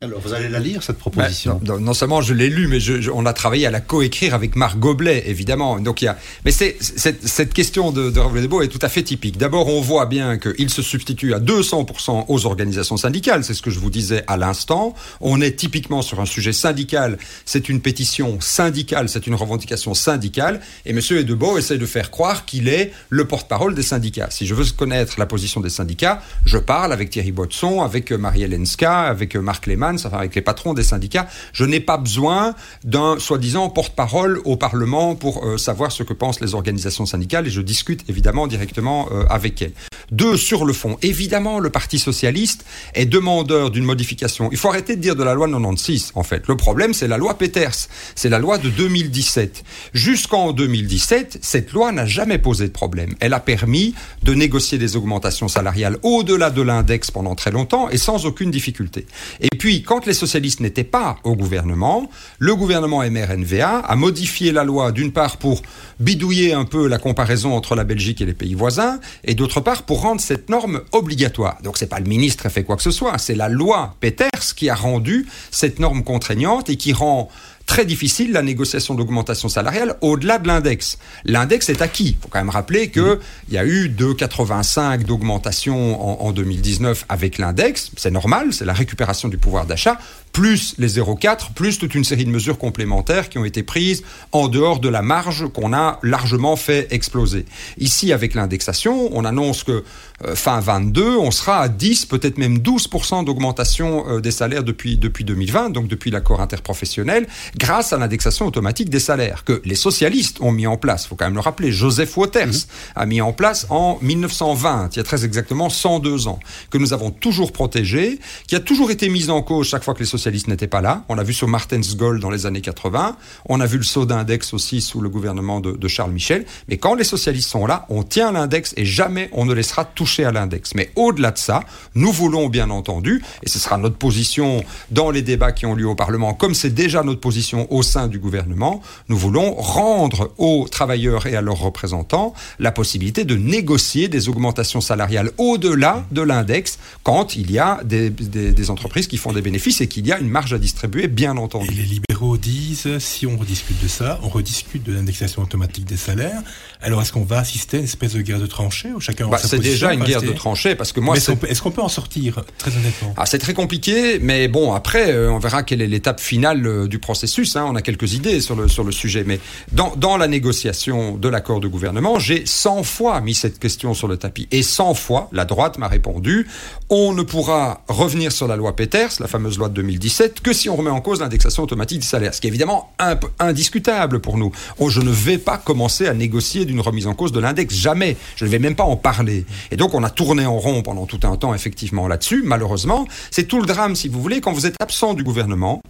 [0.00, 2.78] Alors, vous allez la lire, cette proposition bah, non, seulement je l'ai lu, mais
[3.12, 5.80] on a travaillé à la coécrire avec Marc Goblet, évidemment.
[5.80, 6.16] Donc, il y a...
[6.44, 9.38] Mais cette, question de, de Beau est tout à fait typique.
[9.38, 13.42] D'abord, on voit bien qu'il se substitue à 200% aux organisations syndicales.
[13.42, 14.94] C'est ce que je vous disais à l'instant.
[15.20, 17.18] On est typiquement sur un sujet syndical.
[17.44, 20.60] C'est une pétition syndicale, c'est une revendication syndicale.
[20.86, 21.00] Et M.
[21.10, 24.28] Edebo essaie de faire croire qu'il est le porte-parole des syndicats.
[24.30, 28.54] Si je veux connaître la position des syndicats, je parle avec Thierry Botson, avec Marielle
[28.54, 31.26] Enska, avec Marc Lehmann, avec les patrons des syndicats.
[31.52, 36.40] Je n'ai pas besoin d'un soi-disant porte-parole au Parlement pour euh, savoir ce que pensent
[36.40, 39.72] les organisations syndicales et je discute évidemment directement euh, avec elles.
[40.10, 44.48] Deux, sur le fond, évidemment, le Parti socialiste est demandeur d'une modification.
[44.50, 46.46] Il faut arrêter de dire de la loi 96, en fait.
[46.48, 47.88] Le problème, c'est la loi Peters.
[48.14, 49.64] C'est la loi de 2017.
[49.92, 53.14] Jusqu'en 2017, cette loi n'a jamais posé de problème.
[53.20, 57.98] Elle a permis de négocier des augmentations salariales au-delà de l'index pendant très longtemps et
[57.98, 59.06] sans aucune difficulté.
[59.40, 64.64] Et puis, quand les socialistes n'étaient pas au gouvernement, le gouvernement MRNVA a modifié la
[64.64, 65.62] loi d'une part pour
[66.00, 69.82] bidouiller un peu la comparaison entre la Belgique et les pays voisins, et d'autre part
[69.82, 71.58] pour rendre cette norme obligatoire.
[71.62, 73.96] Donc c'est pas le ministre qui a fait quoi que ce soit, c'est la loi
[74.00, 77.28] Peters qui a rendu cette norme contraignante et qui rend
[77.68, 80.98] très difficile la négociation d'augmentation salariale au-delà de l'index.
[81.24, 82.16] L'index est acquis.
[82.18, 87.04] Il faut quand même rappeler qu'il il y a eu 2,85 d'augmentation en, en 2019
[87.08, 87.92] avec l'index.
[87.96, 89.98] C'est normal, c'est la récupération du pouvoir d'achat
[90.38, 94.46] plus les 0,4, plus toute une série de mesures complémentaires qui ont été prises en
[94.46, 97.44] dehors de la marge qu'on a largement fait exploser.
[97.78, 99.82] Ici, avec l'indexation, on annonce que
[100.24, 104.96] euh, fin 22, on sera à 10, peut-être même 12% d'augmentation euh, des salaires depuis,
[104.96, 110.40] depuis 2020, donc depuis l'accord interprofessionnel, grâce à l'indexation automatique des salaires que les socialistes
[110.40, 111.06] ont mis en place.
[111.06, 111.72] Il faut quand même le rappeler.
[111.72, 112.94] Joseph Waters mmh.
[112.94, 116.38] a mis en place en 1920, il y a très exactement 102 ans,
[116.70, 119.98] que nous avons toujours protégé, qui a toujours été mise en cause chaque fois que
[119.98, 121.04] les socialistes n'étaient pas là.
[121.08, 123.16] On l'a vu sur Martens Gold dans les années 80.
[123.46, 126.44] On a vu le saut d'index aussi sous le gouvernement de, Charles Michel.
[126.68, 130.24] Mais quand les socialistes sont là, on tient l'index et jamais on ne laissera toucher
[130.24, 130.74] à l'index.
[130.74, 131.62] Mais au-delà de ça,
[131.94, 135.86] nous voulons bien entendu, et ce sera notre position dans les débats qui ont lieu
[135.86, 140.66] au Parlement, comme c'est déjà notre position au sein du gouvernement, nous voulons rendre aux
[140.70, 146.78] travailleurs et à leurs représentants la possibilité de négocier des augmentations salariales au-delà de l'index
[147.02, 150.18] quand il y a des, des, entreprises qui font des bénéfices et qu'il y a
[150.18, 151.68] une marge à distribuer, bien entendu.
[151.70, 155.96] Et les libéraux disent, si on rediscute de ça, on rediscute de l'indexation automatique des
[155.96, 156.40] salaires,
[156.80, 159.38] alors est-ce qu'on va assister à une espèce de guerre de tranchées où chacun bah,
[159.38, 161.16] C'est déjà une guerre de tranchées parce que moi.
[161.16, 163.14] Est-ce qu'on peut, en sortir très honnêtement?
[163.16, 166.86] Ah, C'est très compliqué, mais bon après euh, on verra quelle est l'étape finale euh,
[166.86, 167.56] du processus.
[167.56, 167.66] Hein.
[167.68, 169.38] On a quelques idées sur le sur le sujet, mais
[169.72, 174.08] dans dans la négociation de l'accord de gouvernement, j'ai 100 fois mis cette question sur
[174.08, 176.46] le tapis et 100 fois la droite m'a répondu
[176.90, 180.68] on ne pourra revenir sur la loi Peters, la fameuse loi de 2017, que si
[180.68, 182.92] on remet en cause l'indexation automatique des salaires, ce qui est évidemment
[183.38, 184.52] indiscutable pour nous.
[184.78, 188.16] Oh, je ne vais pas commencer à négocier d'une remise en cause de l'index, jamais.
[188.36, 189.44] Je ne vais même pas en parler.
[189.70, 192.42] Et donc on a tourné en rond pendant tout un temps effectivement là-dessus.
[192.44, 195.82] Malheureusement, c'est tout le drame, si vous voulez, quand vous êtes absent du gouvernement.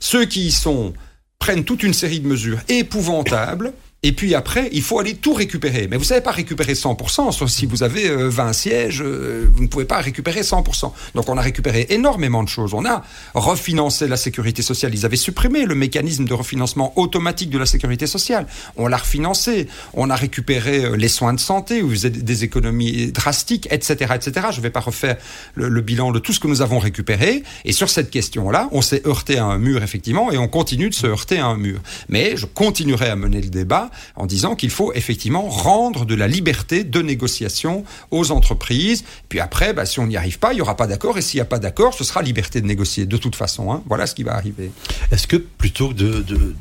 [0.00, 0.92] Ceux qui y sont
[1.38, 3.72] prennent toute une série de mesures épouvantables
[4.04, 5.86] et puis après, il faut aller tout récupérer.
[5.88, 7.30] Mais vous savez pas récupérer 100%.
[7.30, 10.90] Sauf si vous avez 20 euh, sièges, euh, vous ne pouvez pas récupérer 100%.
[11.14, 12.74] Donc on a récupéré énormément de choses.
[12.74, 14.92] On a refinancé la sécurité sociale.
[14.92, 18.48] Ils avaient supprimé le mécanisme de refinancement automatique de la sécurité sociale.
[18.74, 19.68] On l'a refinancé.
[19.94, 24.14] On a récupéré euh, les soins de santé, où vous avez des économies drastiques, etc.,
[24.16, 24.48] etc.
[24.50, 25.16] Je ne vais pas refaire
[25.54, 27.44] le, le, bilan de tout ce que nous avons récupéré.
[27.64, 30.94] Et sur cette question-là, on s'est heurté à un mur, effectivement, et on continue de
[30.94, 31.78] se heurter à un mur.
[32.08, 36.28] Mais je continuerai à mener le débat en disant qu'il faut effectivement rendre de la
[36.28, 39.04] liberté de négociation aux entreprises.
[39.28, 41.18] Puis après, bah, si on n'y arrive pas, il n'y aura pas d'accord.
[41.18, 43.72] Et s'il n'y a pas d'accord, ce sera liberté de négocier de toute façon.
[43.72, 43.82] Hein.
[43.86, 44.70] Voilà ce qui va arriver.
[45.10, 46.54] Est-ce que plutôt que de, de,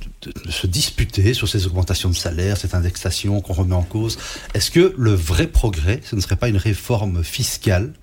[0.49, 4.17] se disputer sur ces augmentations de salaire, cette indexation qu'on remet en cause,
[4.53, 7.93] est-ce que le vrai progrès, ce ne serait pas une réforme fiscale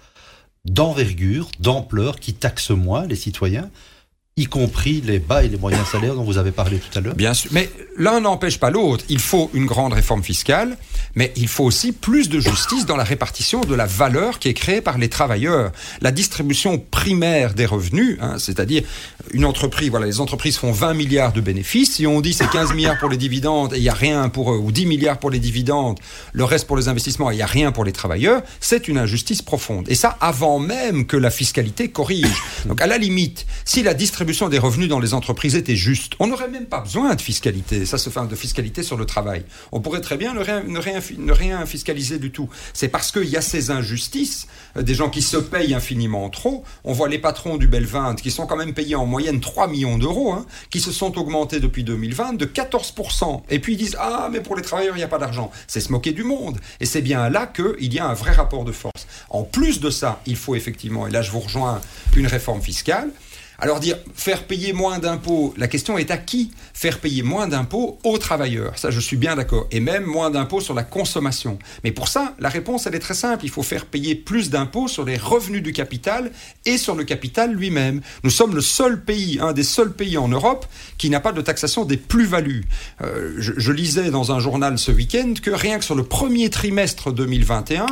[0.64, 3.70] d'envergure, d'ampleur, qui taxe moins les citoyens
[4.38, 7.14] y compris les bas et les moyens salaires dont vous avez parlé tout à l'heure
[7.14, 9.04] Bien sûr, mais l'un n'empêche pas l'autre.
[9.08, 10.76] Il faut une grande réforme fiscale,
[11.16, 14.54] mais il faut aussi plus de justice dans la répartition de la valeur qui est
[14.54, 15.72] créée par les travailleurs.
[16.00, 18.84] La distribution primaire des revenus, hein, c'est-à-dire
[19.32, 21.96] une entreprise, voilà, les entreprises font 20 milliards de bénéfices.
[21.96, 24.52] Si on dit c'est 15 milliards pour les dividendes et il n'y a rien pour
[24.52, 25.98] eux, ou 10 milliards pour les dividendes,
[26.32, 28.98] le reste pour les investissements et il n'y a rien pour les travailleurs, c'est une
[28.98, 29.86] injustice profonde.
[29.88, 32.42] Et ça avant même que la fiscalité corrige.
[32.66, 36.26] Donc à la limite, si la distribution des revenus dans les entreprises était juste, on
[36.26, 37.86] n'aurait même pas besoin de fiscalité.
[37.86, 39.42] Ça se fait de fiscalité sur le travail.
[39.72, 42.50] On pourrait très bien ne rien, ne rien, ne rien fiscaliser du tout.
[42.74, 46.62] C'est parce qu'il y a ces injustices, euh, des gens qui se payent infiniment trop.
[46.84, 49.96] On voit les patrons du Belvin qui sont quand même payés en moyenne 3 millions
[49.96, 53.44] d'euros, hein, qui se sont augmentés depuis 2020 de 14%.
[53.48, 55.50] Et puis ils disent ah mais pour les travailleurs il n'y a pas d'argent.
[55.66, 56.58] C'est se moquer du monde.
[56.80, 59.06] Et c'est bien là qu'il y a un vrai rapport de force.
[59.30, 61.80] En plus de ça, il faut effectivement, et là je vous rejoins,
[62.14, 63.10] une réforme fiscale
[63.60, 67.98] Alors dire faire payer moins d'impôts, la question est à qui Faire payer moins d'impôts
[68.04, 68.78] aux travailleurs.
[68.78, 69.66] Ça, je suis bien d'accord.
[69.72, 71.58] Et même moins d'impôts sur la consommation.
[71.82, 73.44] Mais pour ça, la réponse, elle est très simple.
[73.44, 76.30] Il faut faire payer plus d'impôts sur les revenus du capital
[76.66, 78.00] et sur le capital lui-même.
[78.22, 80.66] Nous sommes le seul pays, un des seuls pays en Europe
[80.98, 82.64] qui n'a pas de taxation des plus-values.
[83.02, 87.12] Euh, je, lisais dans un journal ce week-end que rien que sur le premier trimestre
[87.12, 87.86] 2021,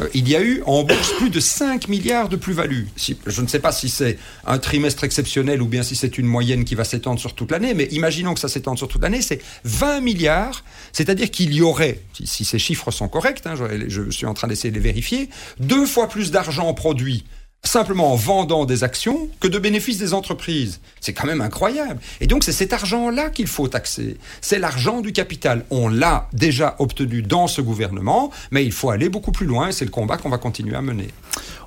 [0.00, 2.88] euh, il y a eu en bourse plus de 5 milliards de plus-values.
[3.26, 6.64] Je ne sais pas si c'est un trimestre exceptionnel ou bien si c'est une moyenne
[6.64, 9.40] qui va s'étendre sur toute l'année, mais imaginons que ça s'étende sur toute l'année, c'est
[9.64, 14.26] 20 milliards, c'est-à-dire qu'il y aurait, si, ces chiffres sont corrects, hein, je, je suis
[14.26, 15.28] en train d'essayer de les vérifier,
[15.58, 17.24] deux fois plus d'argent produit
[17.64, 20.80] simplement en vendant des actions que de bénéfices des entreprises.
[21.00, 22.00] C'est quand même incroyable.
[22.20, 24.18] Et donc c'est cet argent-là qu'il faut taxer.
[24.40, 25.64] C'est l'argent du capital.
[25.70, 29.72] On l'a déjà obtenu dans ce gouvernement, mais il faut aller beaucoup plus loin et
[29.72, 31.08] c'est le combat qu'on va continuer à mener.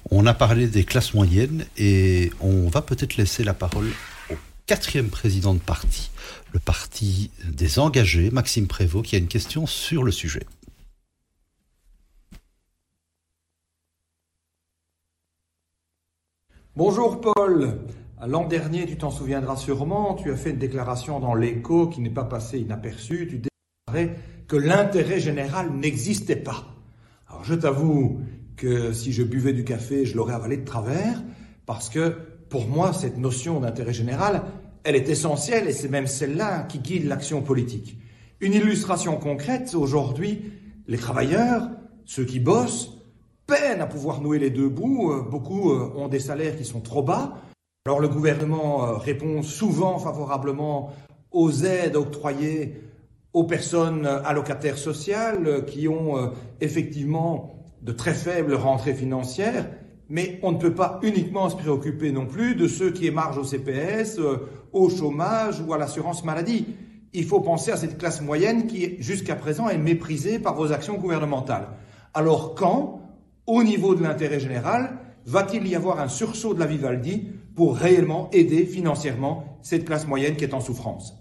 [0.09, 3.89] On a parlé des classes moyennes et on va peut-être laisser la parole
[4.31, 6.11] au quatrième président de parti,
[6.53, 10.45] le parti des engagés, Maxime Prévost, qui a une question sur le sujet.
[16.77, 17.81] Bonjour Paul.
[18.25, 22.09] L'an dernier, tu t'en souviendras sûrement, tu as fait une déclaration dans l'écho qui n'est
[22.09, 23.27] pas passée inaperçue.
[23.29, 23.41] Tu
[23.87, 24.15] déclarais
[24.47, 26.65] que l'intérêt général n'existait pas.
[27.27, 28.21] Alors je t'avoue
[28.57, 31.23] que si je buvais du café, je l'aurais avalé de travers,
[31.65, 32.15] parce que
[32.49, 34.43] pour moi, cette notion d'intérêt général,
[34.83, 37.97] elle est essentielle et c'est même celle-là qui guide l'action politique.
[38.39, 40.51] Une illustration concrète, aujourd'hui,
[40.87, 41.69] les travailleurs,
[42.05, 42.97] ceux qui bossent,
[43.47, 45.13] peinent à pouvoir nouer les deux bouts.
[45.29, 47.35] Beaucoup ont des salaires qui sont trop bas.
[47.85, 50.93] Alors le gouvernement répond souvent favorablement
[51.31, 52.81] aux aides octroyées
[53.33, 59.69] aux personnes allocataires sociales qui ont effectivement de très faibles rentrées financières,
[60.09, 63.43] mais on ne peut pas uniquement se préoccuper non plus de ceux qui émargent au
[63.43, 64.19] CPS,
[64.71, 66.65] au chômage ou à l'assurance maladie.
[67.13, 70.97] Il faut penser à cette classe moyenne qui, jusqu'à présent, est méprisée par vos actions
[70.97, 71.67] gouvernementales.
[72.13, 73.01] Alors quand
[73.47, 78.29] au niveau de l'intérêt général, va-t-il y avoir un sursaut de la Vivaldi pour réellement
[78.31, 81.15] aider financièrement cette classe moyenne qui est en souffrance?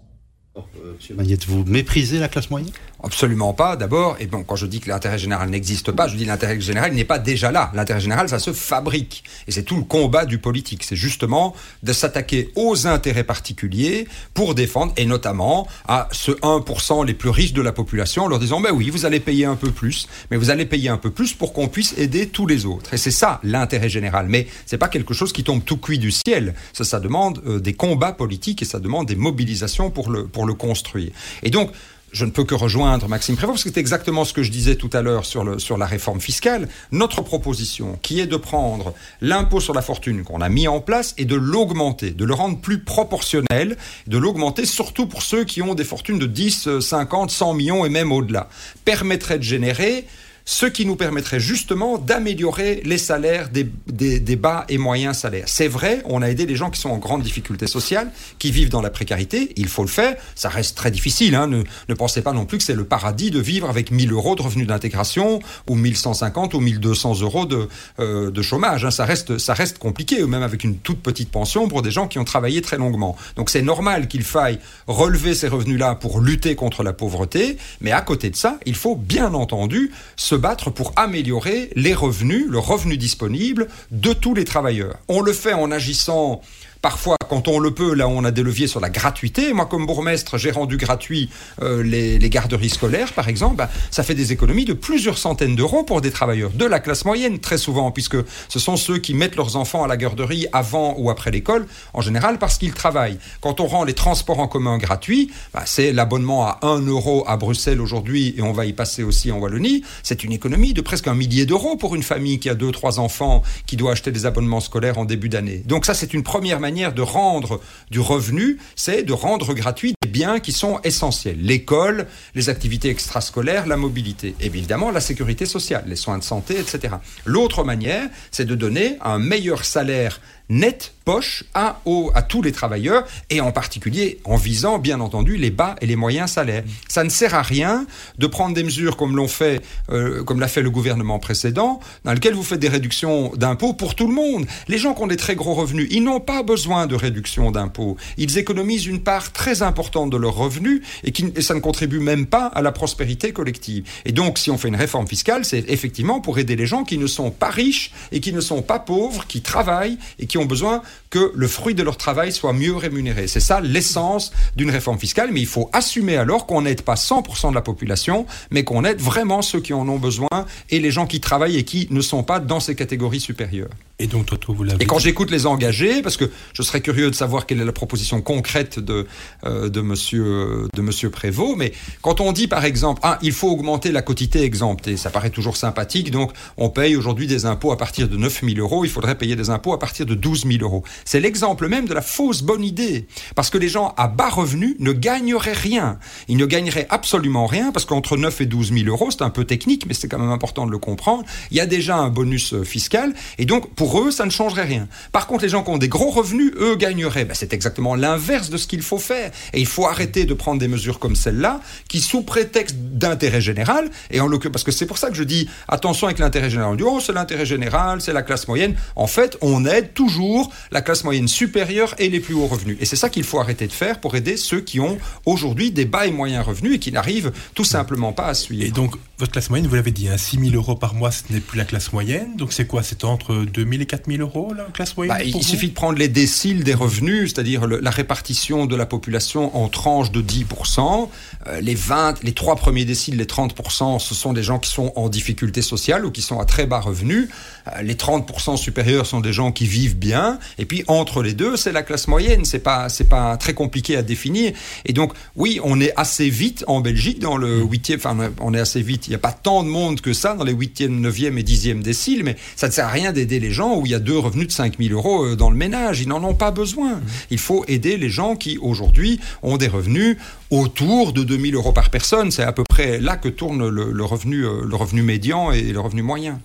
[0.95, 2.71] Monsieur Magnette, vous méprisez la classe moyenne?
[3.03, 3.75] Absolument pas.
[3.75, 6.93] D'abord, et bon, quand je dis que l'intérêt général n'existe pas, je dis l'intérêt général
[6.93, 7.71] n'est pas déjà là.
[7.75, 9.23] L'intérêt général, ça se fabrique.
[9.47, 10.83] Et c'est tout le combat du politique.
[10.83, 17.13] C'est justement de s'attaquer aux intérêts particuliers pour défendre, et notamment à ce 1% les
[17.13, 19.69] plus riches de la population, en leur disant, ben oui, vous allez payer un peu
[19.69, 22.95] plus, mais vous allez payer un peu plus pour qu'on puisse aider tous les autres.
[22.95, 24.25] Et c'est ça, l'intérêt général.
[24.27, 26.55] Mais c'est pas quelque chose qui tombe tout cuit du ciel.
[26.73, 31.11] Ça, demande euh, des combats politiques et ça demande des mobilisations pour le, le construire.
[31.43, 31.71] Et donc,
[32.11, 34.75] je ne peux que rejoindre Maxime Prévost, parce que c'est exactement ce que je disais
[34.75, 36.67] tout à l'heure sur, sur la réforme fiscale.
[36.91, 41.13] Notre proposition, qui est de prendre l'impôt sur la fortune qu'on a mis en place
[41.17, 45.75] et de l'augmenter, de le rendre plus proportionnel, de l'augmenter surtout pour ceux qui ont
[45.75, 48.49] des fortunes de 10, 50, 100 millions et même au-delà,
[48.85, 50.07] permettrait de générer
[50.47, 55.43] ce qui nous permettrait justement d'améliorer les salaires des, des, bas et moyens salaires.
[55.47, 58.69] C'est vrai, on a aidé les gens qui sont en grande difficulté sociale, qui vivent
[58.69, 61.47] dans la précarité, il faut le faire, ça reste très difficile, hein.
[61.47, 64.35] ne, ne pensez pas non plus que c'est le paradis de vivre avec 1000 euros
[64.35, 67.67] de revenus d'intégration, ou 1150 ou 1200 euros de,
[67.99, 68.91] euh, de chômage, hein.
[68.91, 72.19] ça, reste, ça reste compliqué, même avec une toute petite pension pour des gens qui
[72.19, 73.17] ont travaillé très longuement.
[73.35, 77.99] Donc c'est normal qu'il faille relever ces revenus-là pour lutter contre la pauvreté, mais à
[77.99, 82.97] côté de ça, il faut bien entendu se battre pour améliorer les revenus, le revenu
[82.97, 84.97] disponible de tous les travailleurs.
[85.07, 86.41] On le fait en agissant
[86.81, 89.53] Parfois, quand on le peut, là, on a des leviers sur la gratuité.
[89.53, 91.29] Moi, comme bourgmestre, j'ai rendu gratuit
[91.61, 93.55] euh, les, garderies scolaires, par exemple.
[93.55, 97.05] Bah, ça fait des économies de plusieurs centaines d'euros pour des travailleurs de la classe
[97.05, 98.17] moyenne, très souvent, puisque
[98.49, 102.01] ce sont ceux qui mettent leurs enfants à la garderie avant ou après l'école, en
[102.01, 103.17] général parce qu'ils travaillent.
[103.41, 107.37] Quand on rend les transports en commun gratuits, bah, c'est l'abonnement à 1 euro à
[107.37, 109.83] Bruxelles aujourd'hui, et on va y passer aussi en Wallonie.
[110.03, 112.99] C'est une économie de presque un millier d'euros pour une famille qui a deux, trois
[112.99, 115.63] enfants, qui doit acheter des abonnements scolaires en début d'année.
[115.65, 120.39] Donc ça, c'est une première manière de rendre du revenu, c'est de rendre gratuit biens
[120.39, 121.37] qui sont essentiels.
[121.39, 124.35] L'école, les activités extrascolaires, la mobilité.
[124.41, 126.95] Évidemment, la sécurité sociale, les soins de santé, etc.
[127.25, 132.51] L'autre manière, c'est de donner un meilleur salaire net poche à, au, à tous les
[132.51, 136.63] travailleurs et en particulier en visant bien entendu les bas et les moyens salaires.
[136.87, 137.85] Ça ne sert à rien
[138.17, 142.13] de prendre des mesures comme l'ont fait, euh, comme l'a fait le gouvernement précédent, dans
[142.13, 144.45] lequel vous faites des réductions d'impôts pour tout le monde.
[144.67, 147.97] Les gens qui ont des très gros revenus, ils n'ont pas besoin de réduction d'impôts.
[148.17, 151.99] Ils économisent une part très importante de leurs revenus et, qui, et ça ne contribue
[151.99, 153.85] même pas à la prospérité collective.
[154.05, 156.99] Et donc, si on fait une réforme fiscale, c'est effectivement pour aider les gens qui
[156.99, 160.43] ne sont pas riches et qui ne sont pas pauvres, qui travaillent et qui qui
[160.43, 163.27] ont besoin que le fruit de leur travail soit mieux rémunéré.
[163.27, 167.49] C'est ça l'essence d'une réforme fiscale, mais il faut assumer alors qu'on n'aide pas 100%
[167.49, 170.27] de la population, mais qu'on aide vraiment ceux qui en ont besoin
[170.69, 173.69] et les gens qui travaillent et qui ne sont pas dans ces catégories supérieures.
[173.99, 174.83] Et donc, toi, vous l'avez.
[174.83, 177.71] Et quand j'écoute les engagés, parce que je serais curieux de savoir quelle est la
[177.71, 179.07] proposition concrète de
[179.43, 183.49] euh, de Monsieur de Monsieur Prévost, mais quand on dit par exemple, ah, il faut
[183.49, 186.11] augmenter la quotité exemptée, ça paraît toujours sympathique.
[186.11, 189.35] Donc, on paye aujourd'hui des impôts à partir de 9 000 euros, il faudrait payer
[189.35, 190.83] des impôts à partir de 12 000 euros.
[191.07, 194.75] C'est l'exemple même de la fausse bonne idée, parce que les gens à bas revenus
[194.79, 195.99] ne gagneraient rien.
[196.27, 199.45] Ils ne gagneraient absolument rien, parce qu'entre 9 et 12 000 euros, c'est un peu
[199.45, 201.23] technique, mais c'est quand même important de le comprendre.
[201.49, 204.65] Il y a déjà un bonus euh, fiscal, et donc pour eux, ça ne changerait
[204.65, 204.89] rien.
[205.13, 207.23] Par contre, les gens qui ont des gros revenus, eux, gagneraient.
[207.23, 209.31] Ben, c'est exactement l'inverse de ce qu'il faut faire.
[209.53, 213.89] Et il faut arrêter de prendre des mesures comme celle-là, qui, sous prétexte d'intérêt général,
[214.11, 216.73] et en parce que c'est pour ça que je dis attention avec l'intérêt général.
[216.73, 218.75] On dit, oh, c'est l'intérêt général, c'est la classe moyenne.
[218.97, 222.77] En fait, on aide toujours la classe moyenne supérieure et les plus hauts revenus.
[222.79, 225.83] Et c'est ça qu'il faut arrêter de faire pour aider ceux qui ont aujourd'hui des
[225.83, 228.63] bas et moyens revenus et qui n'arrivent tout simplement pas à suivre.
[228.63, 231.23] Et donc, votre classe moyenne, vous l'avez dit, hein, 6 000 euros par mois, ce
[231.31, 232.37] n'est plus la classe moyenne.
[232.37, 232.83] Donc, c'est quoi?
[232.83, 235.97] C'est entre 2000 et 4 000 euros, la classe moyenne bah, Il suffit de prendre
[235.97, 241.09] les déciles des revenus, c'est-à-dire la répartition de la population en tranches de 10%.
[241.47, 244.93] Euh, les 20, les trois premiers déciles, les 30%, ce sont des gens qui sont
[244.95, 247.27] en difficulté sociale ou qui sont à très bas revenus.
[247.67, 250.37] Euh, les 30% supérieurs sont des gens qui vivent bien.
[250.59, 252.45] Et puis, entre les deux, c'est la classe moyenne.
[252.45, 254.53] C'est pas, c'est pas très compliqué à définir.
[254.85, 257.69] Et donc, oui, on est assez vite en Belgique dans le mmh.
[257.69, 259.07] huitième, enfin, on est assez vite.
[259.07, 261.81] Il n'y a pas tant de monde que ça dans les huitième, neuvième et dixième
[261.81, 264.17] déciles, mais ça ne sert à rien d'aider les gens où il y a deux
[264.17, 266.01] revenus de 5000 euros euh, dans le ménage.
[266.01, 266.95] Ils n'en ont pas besoin.
[266.95, 267.03] Mmh.
[267.31, 270.17] Il faut aider les gens qui, aujourd'hui, ont des revenus
[270.49, 272.31] autour de 2000 euros par personne.
[272.31, 275.79] C'est à peu près là que tourne le, revenu, euh, le revenu médian et le
[275.79, 276.39] revenu moyen.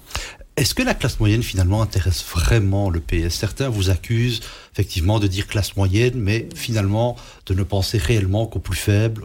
[0.56, 4.40] Est-ce que la classe moyenne finalement intéresse vraiment le PS Certains vous accusent
[4.74, 9.24] effectivement de dire classe moyenne, mais finalement de ne penser réellement qu'aux plus faibles,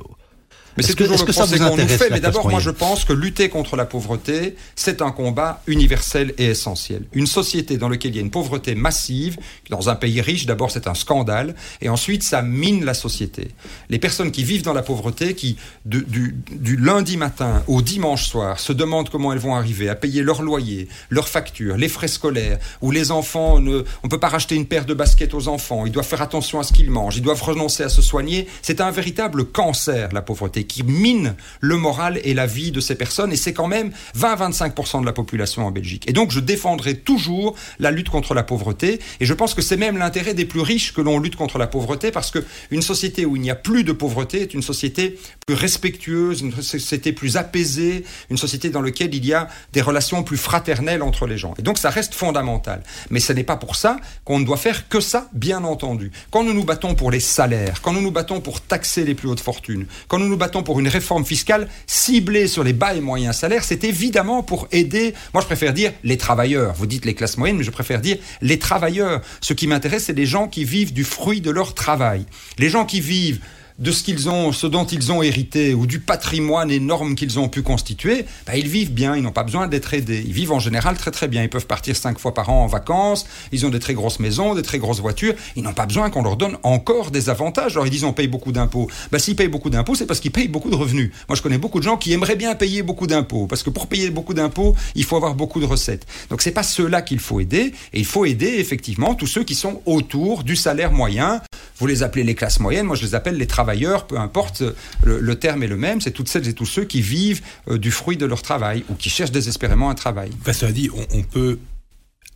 [0.78, 2.09] mais c'est toujours -ce le procès qu'on nous fait.
[2.09, 6.45] Mais d'abord, moi, je pense que lutter contre la pauvreté, c'est un combat universel et
[6.45, 7.03] essentiel.
[7.13, 9.38] Une société dans laquelle il y a une pauvreté massive,
[9.69, 13.49] dans un pays riche, d'abord, c'est un scandale, et ensuite, ça mine la société.
[13.89, 18.59] Les personnes qui vivent dans la pauvreté, qui du, du lundi matin au dimanche soir
[18.59, 22.59] se demandent comment elles vont arriver à payer leur loyer, leurs factures, les frais scolaires,
[22.82, 25.91] où les enfants ne, on peut pas racheter une paire de baskets aux enfants, ils
[25.91, 28.47] doivent faire attention à ce qu'ils mangent, ils doivent renoncer à se soigner.
[28.61, 32.95] C'est un véritable cancer, la pauvreté qui mine le moral et la vie de ces
[32.95, 33.32] personnes.
[33.32, 36.03] Et c'est quand même 20-25% de la population en Belgique.
[36.07, 38.99] Et donc, je défendrai toujours la lutte contre la pauvreté.
[39.20, 41.68] Et je pense que c'est même l'intérêt des plus riches que l'on lutte contre la
[41.68, 45.20] pauvreté parce que une société où il n'y a plus de pauvreté est une société
[45.45, 50.24] plus respectueuse, une société plus apaisée, une société dans laquelle il y a des relations
[50.24, 51.53] plus fraternelles entre les gens.
[51.57, 52.84] Et donc, ça reste fondamental.
[53.09, 56.11] Mais ce n'est pas pour ça qu'on ne doit faire que ça, bien entendu.
[56.32, 59.30] Quand nous nous battons pour les salaires, quand nous nous battons pour taxer les plus
[59.30, 63.01] hautes fortunes, quand nous nous battons pour une réforme fiscale ciblée sur les bas et
[63.01, 66.74] moyens salaires, c'est évidemment pour aider, moi je préfère dire les travailleurs.
[66.74, 69.22] Vous dites les classes moyennes, mais je préfère dire les travailleurs.
[69.41, 72.26] Ce qui m'intéresse, c'est les gens qui vivent du fruit de leur travail.
[72.58, 73.39] Les gens qui vivent
[73.80, 77.47] de ce qu'ils ont, ce dont ils ont hérité ou du patrimoine énorme qu'ils ont
[77.47, 80.23] pu constituer, bah, ils vivent bien, ils n'ont pas besoin d'être aidés.
[80.25, 81.43] Ils vivent en général très très bien.
[81.43, 84.55] Ils peuvent partir cinq fois par an en vacances, ils ont des très grosses maisons,
[84.55, 85.36] des très grosses voitures.
[85.55, 87.73] Ils n'ont pas besoin qu'on leur donne encore des avantages.
[87.73, 88.89] Alors ils disent on paye beaucoup d'impôts.
[89.11, 91.11] Bah, s'ils payent beaucoup d'impôts, c'est parce qu'ils payent beaucoup de revenus.
[91.30, 93.88] Moi je connais beaucoup de gens qui aimeraient bien payer beaucoup d'impôts, parce que pour
[93.88, 96.07] payer beaucoup d'impôts, il faut avoir beaucoup de recettes.
[96.30, 99.55] Donc c'est pas ceux-là qu'il faut aider, et il faut aider effectivement tous ceux qui
[99.55, 101.41] sont autour du salaire moyen.
[101.80, 103.66] Vous les appelez les classes moyennes, moi je les appelle les travailleurs,
[104.07, 104.63] peu importe,
[105.03, 107.91] le, terme est le même, c'est toutes celles et tous ceux qui vivent euh, du
[107.91, 110.30] fruit de leur travail ou qui cherchent désespérément un travail.
[110.41, 111.59] Enfin, cela dit, on peut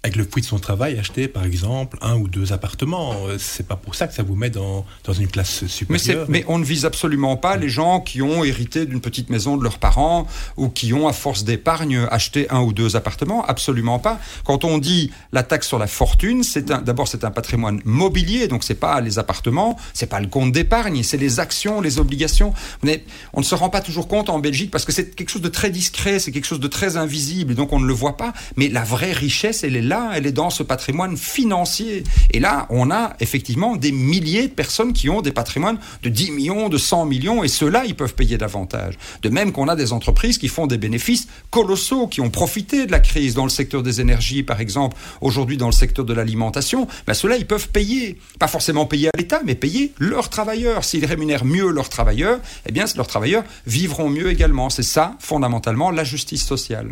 [0.04, 3.14] avec le fruit de son travail, acheter par exemple un ou deux appartements.
[3.28, 6.26] Euh, c'est pas pour ça que ça vous met dans, dans une classe supérieure.
[6.28, 9.58] Mais, mais, on ne vise absolument pas les gens qui ont hérité d'une petite maison
[9.58, 10.26] de leurs parents
[10.58, 13.46] ou qui ont, à force d'épargne, acheté un ou deux appartements.
[13.46, 14.20] Absolument pas.
[14.44, 18.64] Quand on dit la taxe sur la fortune, c'est d'abord c'est un patrimoine mobilier, donc
[18.64, 22.56] c'est pas les appartements, c'est pas le compte d'épargne, c'est les actions, les obligations.
[22.82, 25.44] Mais on ne se rend pas toujours compte en Belgique parce que c'est quelque chose
[25.44, 28.34] de très discret, c'est quelque chose de très invisible, donc on ne le voit pas.
[28.56, 32.04] Mais la vraie richesse, elle est là, elle est dans ce patrimoine financier.
[32.32, 36.32] Et là, on a effectivement des milliers de personnes qui ont des patrimoines de 10
[36.32, 38.98] millions, de 100 millions, et ceux-là, ils peuvent payer davantage.
[39.22, 42.92] De même qu'on a des entreprises qui font des bénéfices colossaux, qui ont profité de
[42.92, 46.88] la crise dans le secteur des énergies, par exemple, aujourd'hui dans le secteur de l'alimentation,
[47.08, 48.18] ben ceux-là, ils peuvent payer.
[48.40, 50.84] Pas forcément payer à l'État, mais payer leurs travailleurs.
[50.84, 54.70] S'ils rémunèrent mieux leurs travailleurs, eh bien, leurs travailleurs vivront mieux également.
[54.70, 56.92] C'est ça, fondamentalement, la justice sociale.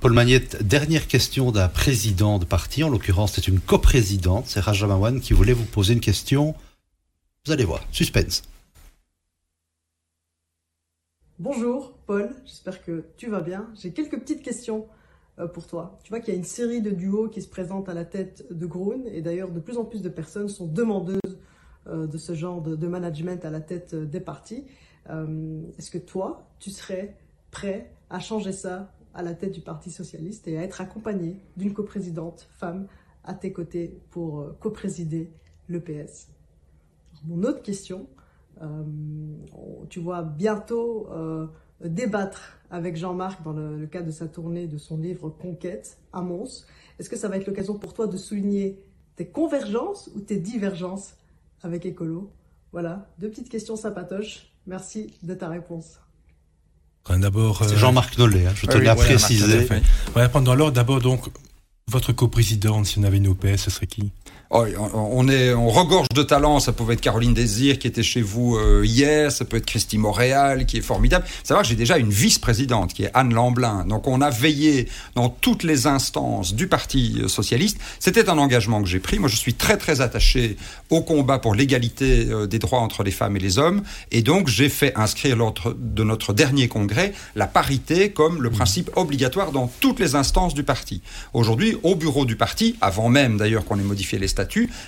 [0.00, 5.20] Paul Magnette, dernière question d'un président de parti, en l'occurrence c'est une coprésidente, c'est Rajamawan
[5.20, 6.54] qui voulait vous poser une question.
[7.46, 8.42] Vous allez voir, suspense.
[11.38, 13.68] Bonjour Paul, j'espère que tu vas bien.
[13.80, 14.86] J'ai quelques petites questions
[15.38, 15.98] euh, pour toi.
[16.04, 18.46] Tu vois qu'il y a une série de duos qui se présentent à la tête
[18.50, 21.38] de Groen et d'ailleurs de plus en plus de personnes sont demandeuses
[21.86, 24.64] euh, de ce genre de, management à la tête euh, des partis.
[25.08, 27.16] Est-ce que toi, tu serais
[27.50, 31.72] prêt à changer ça à la tête du Parti socialiste et à être accompagné d'une
[31.72, 32.86] coprésidente femme
[33.24, 35.30] à tes côtés pour coprésider
[35.68, 36.28] le PS
[37.24, 38.08] Mon autre question,
[39.88, 41.08] tu vois bientôt
[41.84, 46.66] débattre avec Jean-Marc dans le, cadre de sa tournée de son livre Conquête à Mons.
[46.98, 48.82] Est-ce que ça va être l'occasion pour toi de souligner
[49.16, 51.16] tes convergences ou tes divergences
[51.62, 52.30] avec Écolo?
[52.72, 54.54] Voilà, deux petites questions sympatoches.
[54.66, 56.00] Merci de ta réponse.
[57.08, 59.66] D'abord, euh, Jean-Marc Nollet, hein, je tenais à préciser.
[60.32, 61.24] pendant l'ordre, d'abord donc
[61.88, 64.12] votre coprésidente, si on avait une OPS, ce serait qui?
[64.52, 66.58] Oh, on, est, on regorge de talents.
[66.58, 69.30] Ça pouvait être Caroline Désir qui était chez vous euh, hier.
[69.30, 71.24] Ça peut être Christy Montréal qui est formidable.
[71.44, 73.84] Savoir que j'ai déjà une vice-présidente qui est Anne Lamblin.
[73.84, 77.78] Donc on a veillé dans toutes les instances du Parti socialiste.
[78.00, 79.20] C'était un engagement que j'ai pris.
[79.20, 80.56] Moi, je suis très très attaché
[80.90, 83.82] au combat pour l'égalité euh, des droits entre les femmes et les hommes.
[84.10, 88.90] Et donc j'ai fait inscrire lors de notre dernier congrès la parité comme le principe
[88.96, 91.02] obligatoire dans toutes les instances du parti.
[91.34, 94.26] Aujourd'hui, au bureau du parti, avant même d'ailleurs qu'on ait modifié les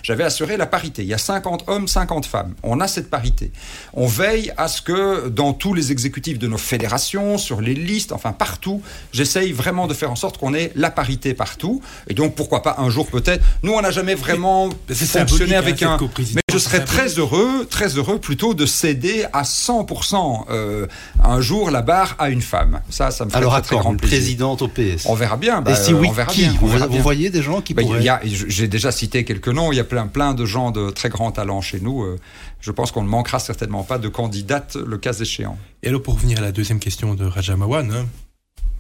[0.03, 1.03] j'avais assuré la parité.
[1.03, 2.55] Il y a 50 hommes, 50 femmes.
[2.63, 3.51] On a cette parité.
[3.95, 8.13] On veille à ce que dans tous les exécutifs de nos fédérations, sur les listes,
[8.13, 8.83] enfin partout,
[9.13, 11.83] j'essaye vraiment de faire en sorte qu'on ait la parité partout.
[12.09, 13.45] Et donc pourquoi pas un jour peut-être.
[13.63, 16.09] Nous, on n'a jamais vraiment fonctionné avec hein, un.
[16.35, 20.87] Mais je serais très heureux, très heureux plutôt de céder à 100% euh,
[21.23, 22.81] un jour la barre à une femme.
[22.91, 24.19] Ça, ça me ferait Alors, très, grand plaisir.
[24.19, 25.07] présidente au PS.
[25.07, 25.63] On verra bien.
[25.63, 28.21] Bah, Et si oui, on verra qui bien, vous, voyez des gens qui bah, pourraient...
[28.25, 29.73] J'ai déjà cité quelques noms.
[29.73, 32.03] Il y a plein, plein de gens de très grands talents chez nous.
[32.03, 32.19] Euh,
[32.61, 35.59] je pense qu'on ne manquera certainement pas de candidates le cas échéant.
[35.83, 38.07] Et alors, pour revenir à la deuxième question de Rajamawan, hein,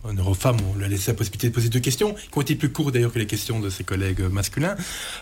[0.05, 2.55] en Eurofemme, on lui a laissé la possibilité de poser deux questions, qui ont été
[2.55, 4.77] plus courtes d'ailleurs que les questions de ses collègues masculins.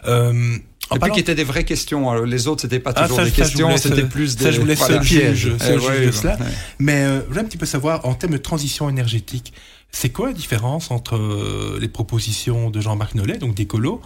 [0.07, 0.57] Euh,
[0.95, 2.11] et puis qui étaient des vraies questions.
[2.11, 2.27] Hein.
[2.27, 4.45] Les autres, c'était pas ah, toujours des questions, c'était plus des.
[4.45, 5.03] Ça, je vous laisse voilà.
[5.03, 6.39] juge, eh de cela.
[6.79, 9.53] Mais euh, je voulais un petit peu savoir, en termes de transition énergétique,
[9.93, 14.01] c'est quoi la différence entre euh, les propositions de Jean-Marc Nollet, donc d'écolo,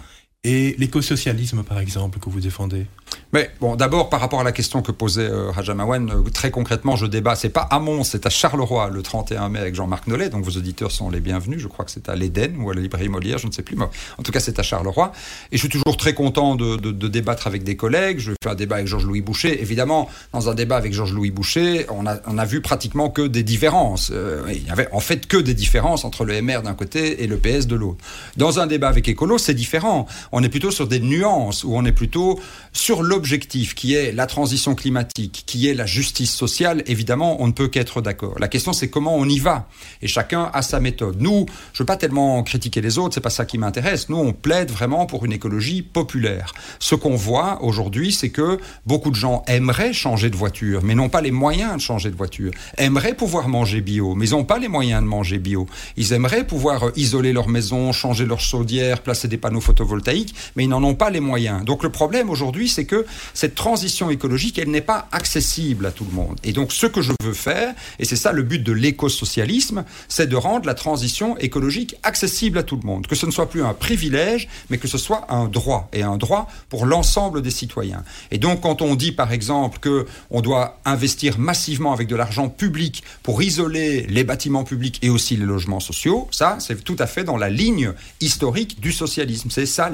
[0.44, 2.86] et l'écosocialisme, par exemple, que vous défendez
[3.32, 6.94] mais bon, d'abord par rapport à la question que posait euh, Rajamawan, euh, très concrètement,
[6.94, 7.34] je débat.
[7.34, 10.28] C'est pas à Mons, c'est à Charleroi le 31 mai avec Jean-Marc Nollet.
[10.28, 11.58] Donc vos auditeurs sont les bienvenus.
[11.58, 13.76] Je crois que c'est à l'Éden ou à la librairie Molière, je ne sais plus.
[13.80, 15.10] En tout cas, c'est à Charleroi.
[15.50, 16.76] Et je suis toujours très content de,
[17.08, 18.20] débattre avec des collègues.
[18.20, 19.60] Je fais un débat avec Georges-Louis Boucher.
[19.60, 23.42] Évidemment, dans un débat avec Georges-Louis Boucher, on a, on a vu pratiquement que des
[23.42, 24.12] différences.
[24.14, 27.26] Euh, il y avait en fait que des différences entre le MR d'un côté et
[27.26, 27.98] le PS de l'autre.
[28.36, 30.06] Dans un débat avec Écolo, c'est différent.
[30.36, 32.40] On est plutôt sur des nuances où on est plutôt
[32.72, 37.52] sur l'objectif qui est la transition climatique, qui est la justice sociale, évidemment, on ne
[37.52, 38.34] peut qu'être d'accord.
[38.40, 39.68] La question, c'est comment on y va.
[40.02, 41.20] Et chacun a sa méthode.
[41.20, 44.08] Nous, je veux pas tellement critiquer les autres, c'est pas ça qui m'intéresse.
[44.08, 46.52] Nous, on plaide vraiment pour une écologie populaire.
[46.80, 51.10] Ce qu'on voit aujourd'hui, c'est que beaucoup de gens aimeraient changer de voiture, mais n'ont
[51.10, 52.50] pas les moyens de changer de voiture.
[52.76, 55.68] Aimeraient pouvoir manger bio, mais n'ont pas les moyens de manger bio.
[55.96, 60.23] Ils aimeraient pouvoir isoler leur maison, changer leur chaudière, placer des panneaux photovoltaïques,
[60.56, 61.64] mais ils n'en ont pas les moyens.
[61.64, 66.04] Donc le problème aujourd'hui, c'est que cette transition écologique, elle n'est pas accessible à tout
[66.04, 66.38] le monde.
[66.44, 70.28] Et donc, ce que je veux faire, et c'est ça le but de l'écosocialisme, c'est
[70.28, 73.06] de rendre la transition écologique accessible à tout le monde.
[73.06, 76.16] Que ce ne soit plus un privilège, mais que ce soit un droit, et un
[76.16, 78.04] droit pour l'ensemble des citoyens.
[78.30, 82.48] Et donc, quand on dit, par exemple, que on doit investir massivement avec de l'argent
[82.48, 87.06] public pour isoler les bâtiments publics et aussi les logements sociaux, ça, c'est tout à
[87.06, 89.50] fait dans la ligne historique du socialisme.
[89.50, 89.90] C'est ça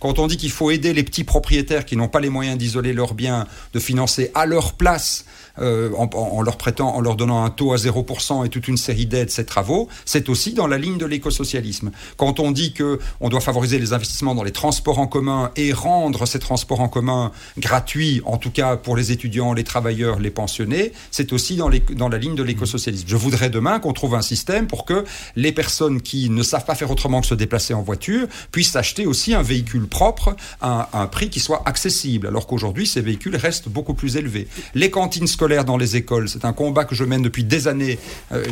[0.00, 2.92] Quand on dit qu'il faut aider les petits propriétaires qui n'ont pas les moyens d'isoler
[2.92, 5.24] leurs biens, de financer à leur place
[5.60, 9.06] euh, en, leur prêtant, en leur donnant un taux à 0% et toute une série
[9.06, 11.92] d'aides ces travaux, c'est aussi dans la ligne de l'écosocialisme.
[12.16, 15.72] Quand on dit que on doit favoriser les investissements dans les transports en commun et
[15.72, 20.30] rendre ces transports en commun gratuits, en tout cas pour les étudiants, les travailleurs, les
[20.30, 23.06] pensionnés, c'est aussi dans, la ligne de l'écosocialisme.
[23.06, 25.04] Je voudrais demain qu'on trouve un système pour que
[25.36, 29.06] les personnes qui ne savent pas faire autrement que se déplacer en voiture puissent acheter
[29.06, 33.68] aussi un véhicule propre à un, prix qui soit accessible, alors qu'aujourd'hui ces véhicules restent
[33.68, 34.48] beaucoup plus élevés.
[34.74, 36.28] Les cantines scolaires dans les écoles.
[36.28, 37.98] C'est un combat que je mène depuis des années.
[38.32, 38.44] Euh,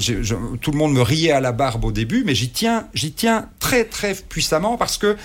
[0.60, 3.48] tout le monde me riait à la barbe au début, mais j'y tiens, j'y tiens
[3.58, 5.16] très très puissamment parce que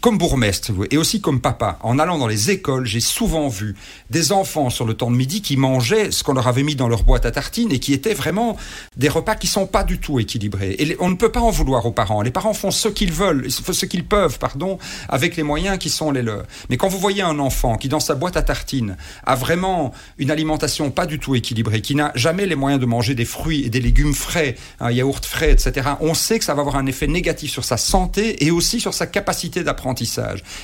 [0.00, 3.74] comme bourgmestre et aussi comme papa, en allant dans les écoles, j'ai souvent vu
[4.10, 6.88] des enfants sur le temps de midi qui mangeaient ce qu'on leur avait mis dans
[6.88, 8.58] leur boîte à tartines et qui étaient vraiment
[8.96, 10.76] des repas qui sont pas du tout équilibrés.
[10.78, 12.20] Et on ne peut pas en vouloir aux parents.
[12.20, 14.78] Les parents font ce qu'ils veulent, ce qu'ils peuvent, pardon,
[15.08, 16.44] avec les moyens qui sont les leurs.
[16.68, 20.30] Mais quand vous voyez un enfant qui, dans sa boîte à tartines, a vraiment une
[20.30, 23.70] alimentation pas du tout équilibrée, qui n'a jamais les moyens de manger des fruits et
[23.70, 27.06] des légumes frais, un yaourt frais, etc., on sait que ça va avoir un effet
[27.06, 29.62] négatif sur sa santé et aussi sur sa capacité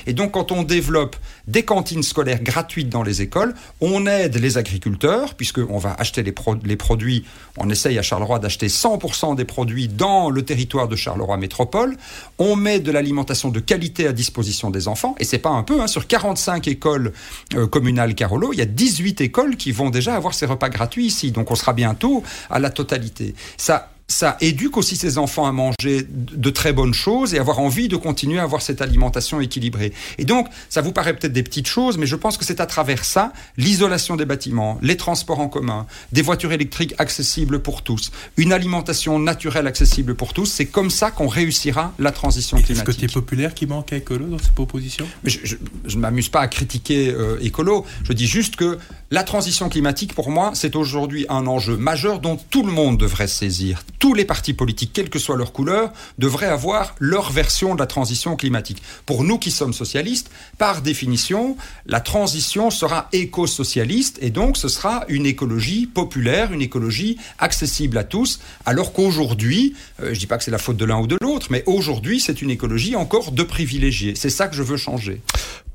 [0.07, 1.15] Et donc, quand on développe
[1.47, 6.33] des cantines scolaires gratuites dans les écoles, on aide les agriculteurs, puisqu'on va acheter les,
[6.63, 7.25] les produits,
[7.57, 11.97] on essaye à Charleroi d'acheter 100% des produits dans le territoire de Charleroi Métropole,
[12.39, 15.81] on met de l'alimentation de qualité à disposition des enfants, et c'est pas un peu,
[15.81, 17.13] hein, sur 45 écoles
[17.55, 21.05] euh, communales Carolo, il y a 18 écoles qui vont déjà avoir ces repas gratuits
[21.05, 23.35] ici, donc on sera bientôt à la totalité.
[23.57, 27.87] Ça ça éduque aussi ses enfants à manger de très bonnes choses et avoir envie
[27.87, 29.93] de continuer à avoir cette alimentation équilibrée.
[30.17, 32.65] Et donc, ça vous paraît peut-être des petites choses, mais je pense que c'est à
[32.65, 38.11] travers ça, l'isolation des bâtiments, les transports en commun, des voitures électriques accessibles pour tous,
[38.37, 42.89] une alimentation naturelle accessible pour tous, c'est comme ça qu'on réussira la transition climatique.
[42.89, 45.55] Est-ce côté populaire qui manque à Écolo dans cette proposition Je
[45.95, 48.77] ne m'amuse pas à critiquer euh, Écolo, je dis juste que
[49.11, 53.27] la transition climatique, pour moi, c'est aujourd'hui un enjeu majeur dont tout le monde devrait
[53.27, 57.79] saisir tous les partis politiques, quelle que soit leur couleur, devraient avoir leur version de
[57.79, 58.81] la transition climatique.
[59.05, 65.05] Pour nous qui sommes socialistes, par définition, la transition sera éco-socialiste et donc ce sera
[65.07, 70.37] une écologie populaire, une écologie accessible à tous, alors qu'aujourd'hui, euh, je ne dis pas
[70.37, 73.31] que c'est la faute de l'un ou de l'autre, mais aujourd'hui c'est une écologie encore
[73.31, 74.15] de privilégiés.
[74.15, 75.21] C'est ça que je veux changer.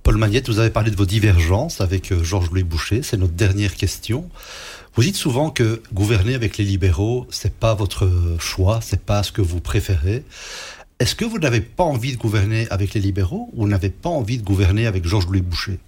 [0.03, 3.75] Paul Magnette, vous avez parlé de vos divergences avec euh, Georges-Louis Boucher, c'est notre dernière
[3.75, 4.29] question.
[4.95, 8.11] Vous dites souvent que gouverner avec les libéraux, c'est pas votre
[8.41, 10.25] choix, c'est pas ce que vous préférez.
[10.99, 14.39] Est-ce que vous n'avez pas envie de gouverner avec les libéraux ou n'avez pas envie
[14.39, 15.79] de gouverner avec Georges-Louis Boucher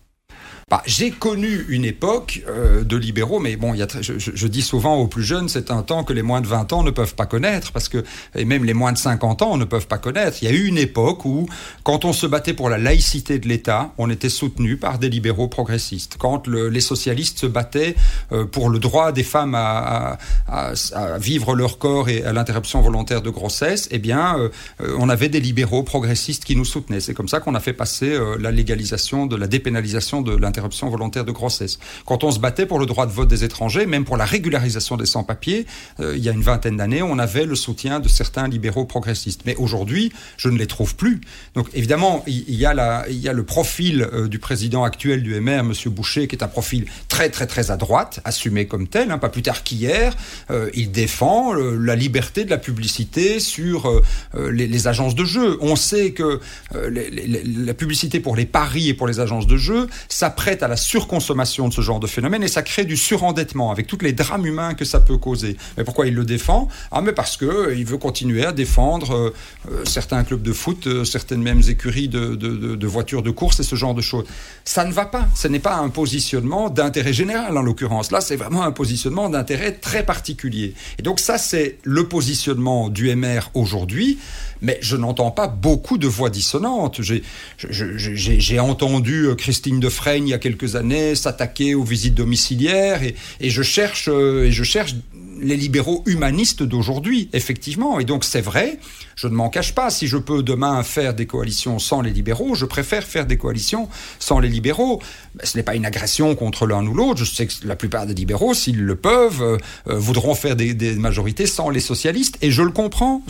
[0.73, 4.63] bah, j'ai connu une époque euh, de libéraux, mais bon, y a je, je, dis
[4.63, 7.15] souvent aux plus jeunes, c'est un temps que les moins de 20 ans ne peuvent
[7.15, 8.03] pas connaître, parce que
[8.35, 10.39] et même les moins de 50 ans ne peuvent pas connaître.
[10.41, 11.47] Il y a eu une époque où,
[11.83, 15.47] quand on se battait pour la laïcité de l'État, on était soutenu par des libéraux
[15.47, 16.17] progressistes.
[16.19, 17.95] Quand le, les socialistes se battaient
[18.33, 20.17] euh, pour le droit des femmes à,
[20.49, 25.11] à, à, vivre leur corps et à l'interruption volontaire de grossesse, eh bien, euh, on
[25.11, 27.01] avait des libéraux progressistes qui nous soutenaient.
[27.01, 31.25] C'est comme ça qu'on a fait passer la légalisation de la dépénalisation de l'interruption volontaire
[31.25, 31.79] de grossesse.
[32.07, 34.97] Quand on se battait pour le droit de vote des étrangers, même pour la régularisation
[34.97, 35.67] des sans-papiers,
[36.01, 39.43] euh, il y a une vingtaine d'années, on avait le soutien de certains libéraux progressistes.
[39.47, 41.21] Mais aujourd'hui, je ne les trouve plus.
[41.55, 45.23] Donc évidemment, il y a, la, il y a le profil euh, du président actuel
[45.23, 45.73] du MR, M.
[45.87, 49.29] Boucher, qui est un profil très très très à droite, assumé comme tel, hein, pas
[49.29, 50.17] plus tard qu'hier.
[50.51, 54.03] Euh, il défend la liberté de la publicité sur
[54.35, 55.59] les, les, agences de jeu.
[55.61, 56.41] On sait que
[56.75, 60.52] les, les, la publicité pour les paris et pour les agences de jeu, ça prête
[60.61, 63.99] à la surconsommation de ce genre de phénomène et ça crée du surendettement avec tous
[64.03, 65.57] les drames humains que ça peut causer.
[65.77, 66.69] Mais pourquoi il le défend?
[66.91, 69.35] Ah, mais parce que euh, il veut continuer à défendre euh,
[69.71, 73.77] euh, certains clubs de foot, certaines mêmes écuries de, de, voitures de course et ce
[73.77, 74.25] genre de choses.
[74.65, 75.27] Ça ne va pas.
[75.35, 78.11] Ce n'est pas un positionnement d'intérêt général en l'occurrence.
[78.11, 80.75] Là, c'est vraiment un positionnement d'intérêt très particulier.
[80.99, 84.19] Et donc ça, c'est le positionnement du MR aujourd'hui
[84.63, 87.01] mais je n'entends pas beaucoup de voix dissonantes.
[87.03, 94.09] J'ai entendu Christine Defraigne y a quelques années s'attaquer aux visites domiciliaires et, je cherche
[94.09, 94.95] euh, et je cherche
[95.43, 98.01] les libéraux humanistes d'aujourd'hui, effectivement.
[98.01, 98.79] Et donc c'est vrai,
[99.17, 102.55] je ne m'en cache pas, si je peux demain faire des coalitions sans les libéraux,
[102.55, 103.89] je préfère faire des coalitions
[104.19, 105.03] sans les libéraux.
[105.43, 107.19] ce n'est pas une agression contre l'un ou l'autre.
[107.19, 110.95] Je sais que la plupart des libéraux, s'ils le peuvent, euh, euh, voudront faire des,
[110.95, 112.39] majorités sans les socialistes.
[112.43, 113.23] Et je le comprends.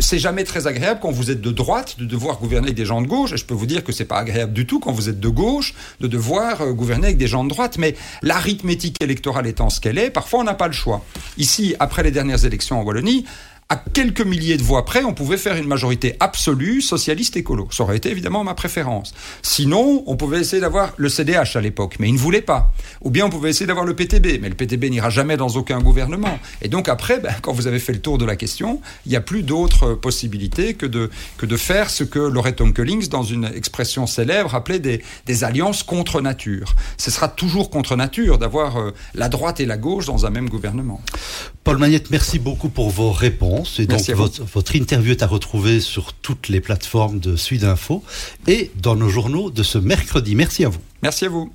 [0.00, 3.00] C'est jamais très agréable quand vous êtes de droite de devoir gouverner avec des gens
[3.00, 3.32] de gauche.
[3.32, 5.28] Et je peux vous dire que c'est pas agréable du tout quand vous êtes de
[5.28, 7.78] gauche de devoir euh, gouverner avec des gens de droite.
[7.78, 11.04] Mais l'arithmétique électorale étant ce qu'elle est, parfois on n'a pas le choix.
[11.38, 13.24] Ici, après les dernières élections en Wallonie,
[13.70, 17.68] à quelques milliers de voix près, on pouvait faire une majorité absolue socialiste écolo.
[17.70, 19.12] Ça aurait été évidemment ma préférence.
[19.42, 22.72] Sinon, on pouvait essayer d'avoir le CDH à l'époque, mais il ne voulait pas.
[23.02, 25.80] Ou bien on pouvait essayer d'avoir le PTB, mais le PTB n'ira jamais dans aucun
[25.80, 26.38] gouvernement.
[26.62, 29.16] Et donc après, ben, quand vous avez fait le tour de la question, il n'y
[29.16, 33.44] a plus d'autres possibilités que de, que de faire ce que Loretta Collings, dans une
[33.44, 36.74] expression célèbre, appelait des, des alliances contre nature.
[36.96, 40.48] Ce sera toujours contre nature d'avoir euh, la droite et la gauche dans un même
[40.48, 41.02] gouvernement.
[41.68, 43.78] Paul Magnette, merci beaucoup pour vos réponses.
[43.78, 48.02] Et donc, votre, votre, interview est à retrouver sur toutes les plateformes de Sud Info
[48.46, 50.34] et dans nos journaux de ce mercredi.
[50.34, 50.80] Merci à vous.
[51.02, 51.52] Merci à vous.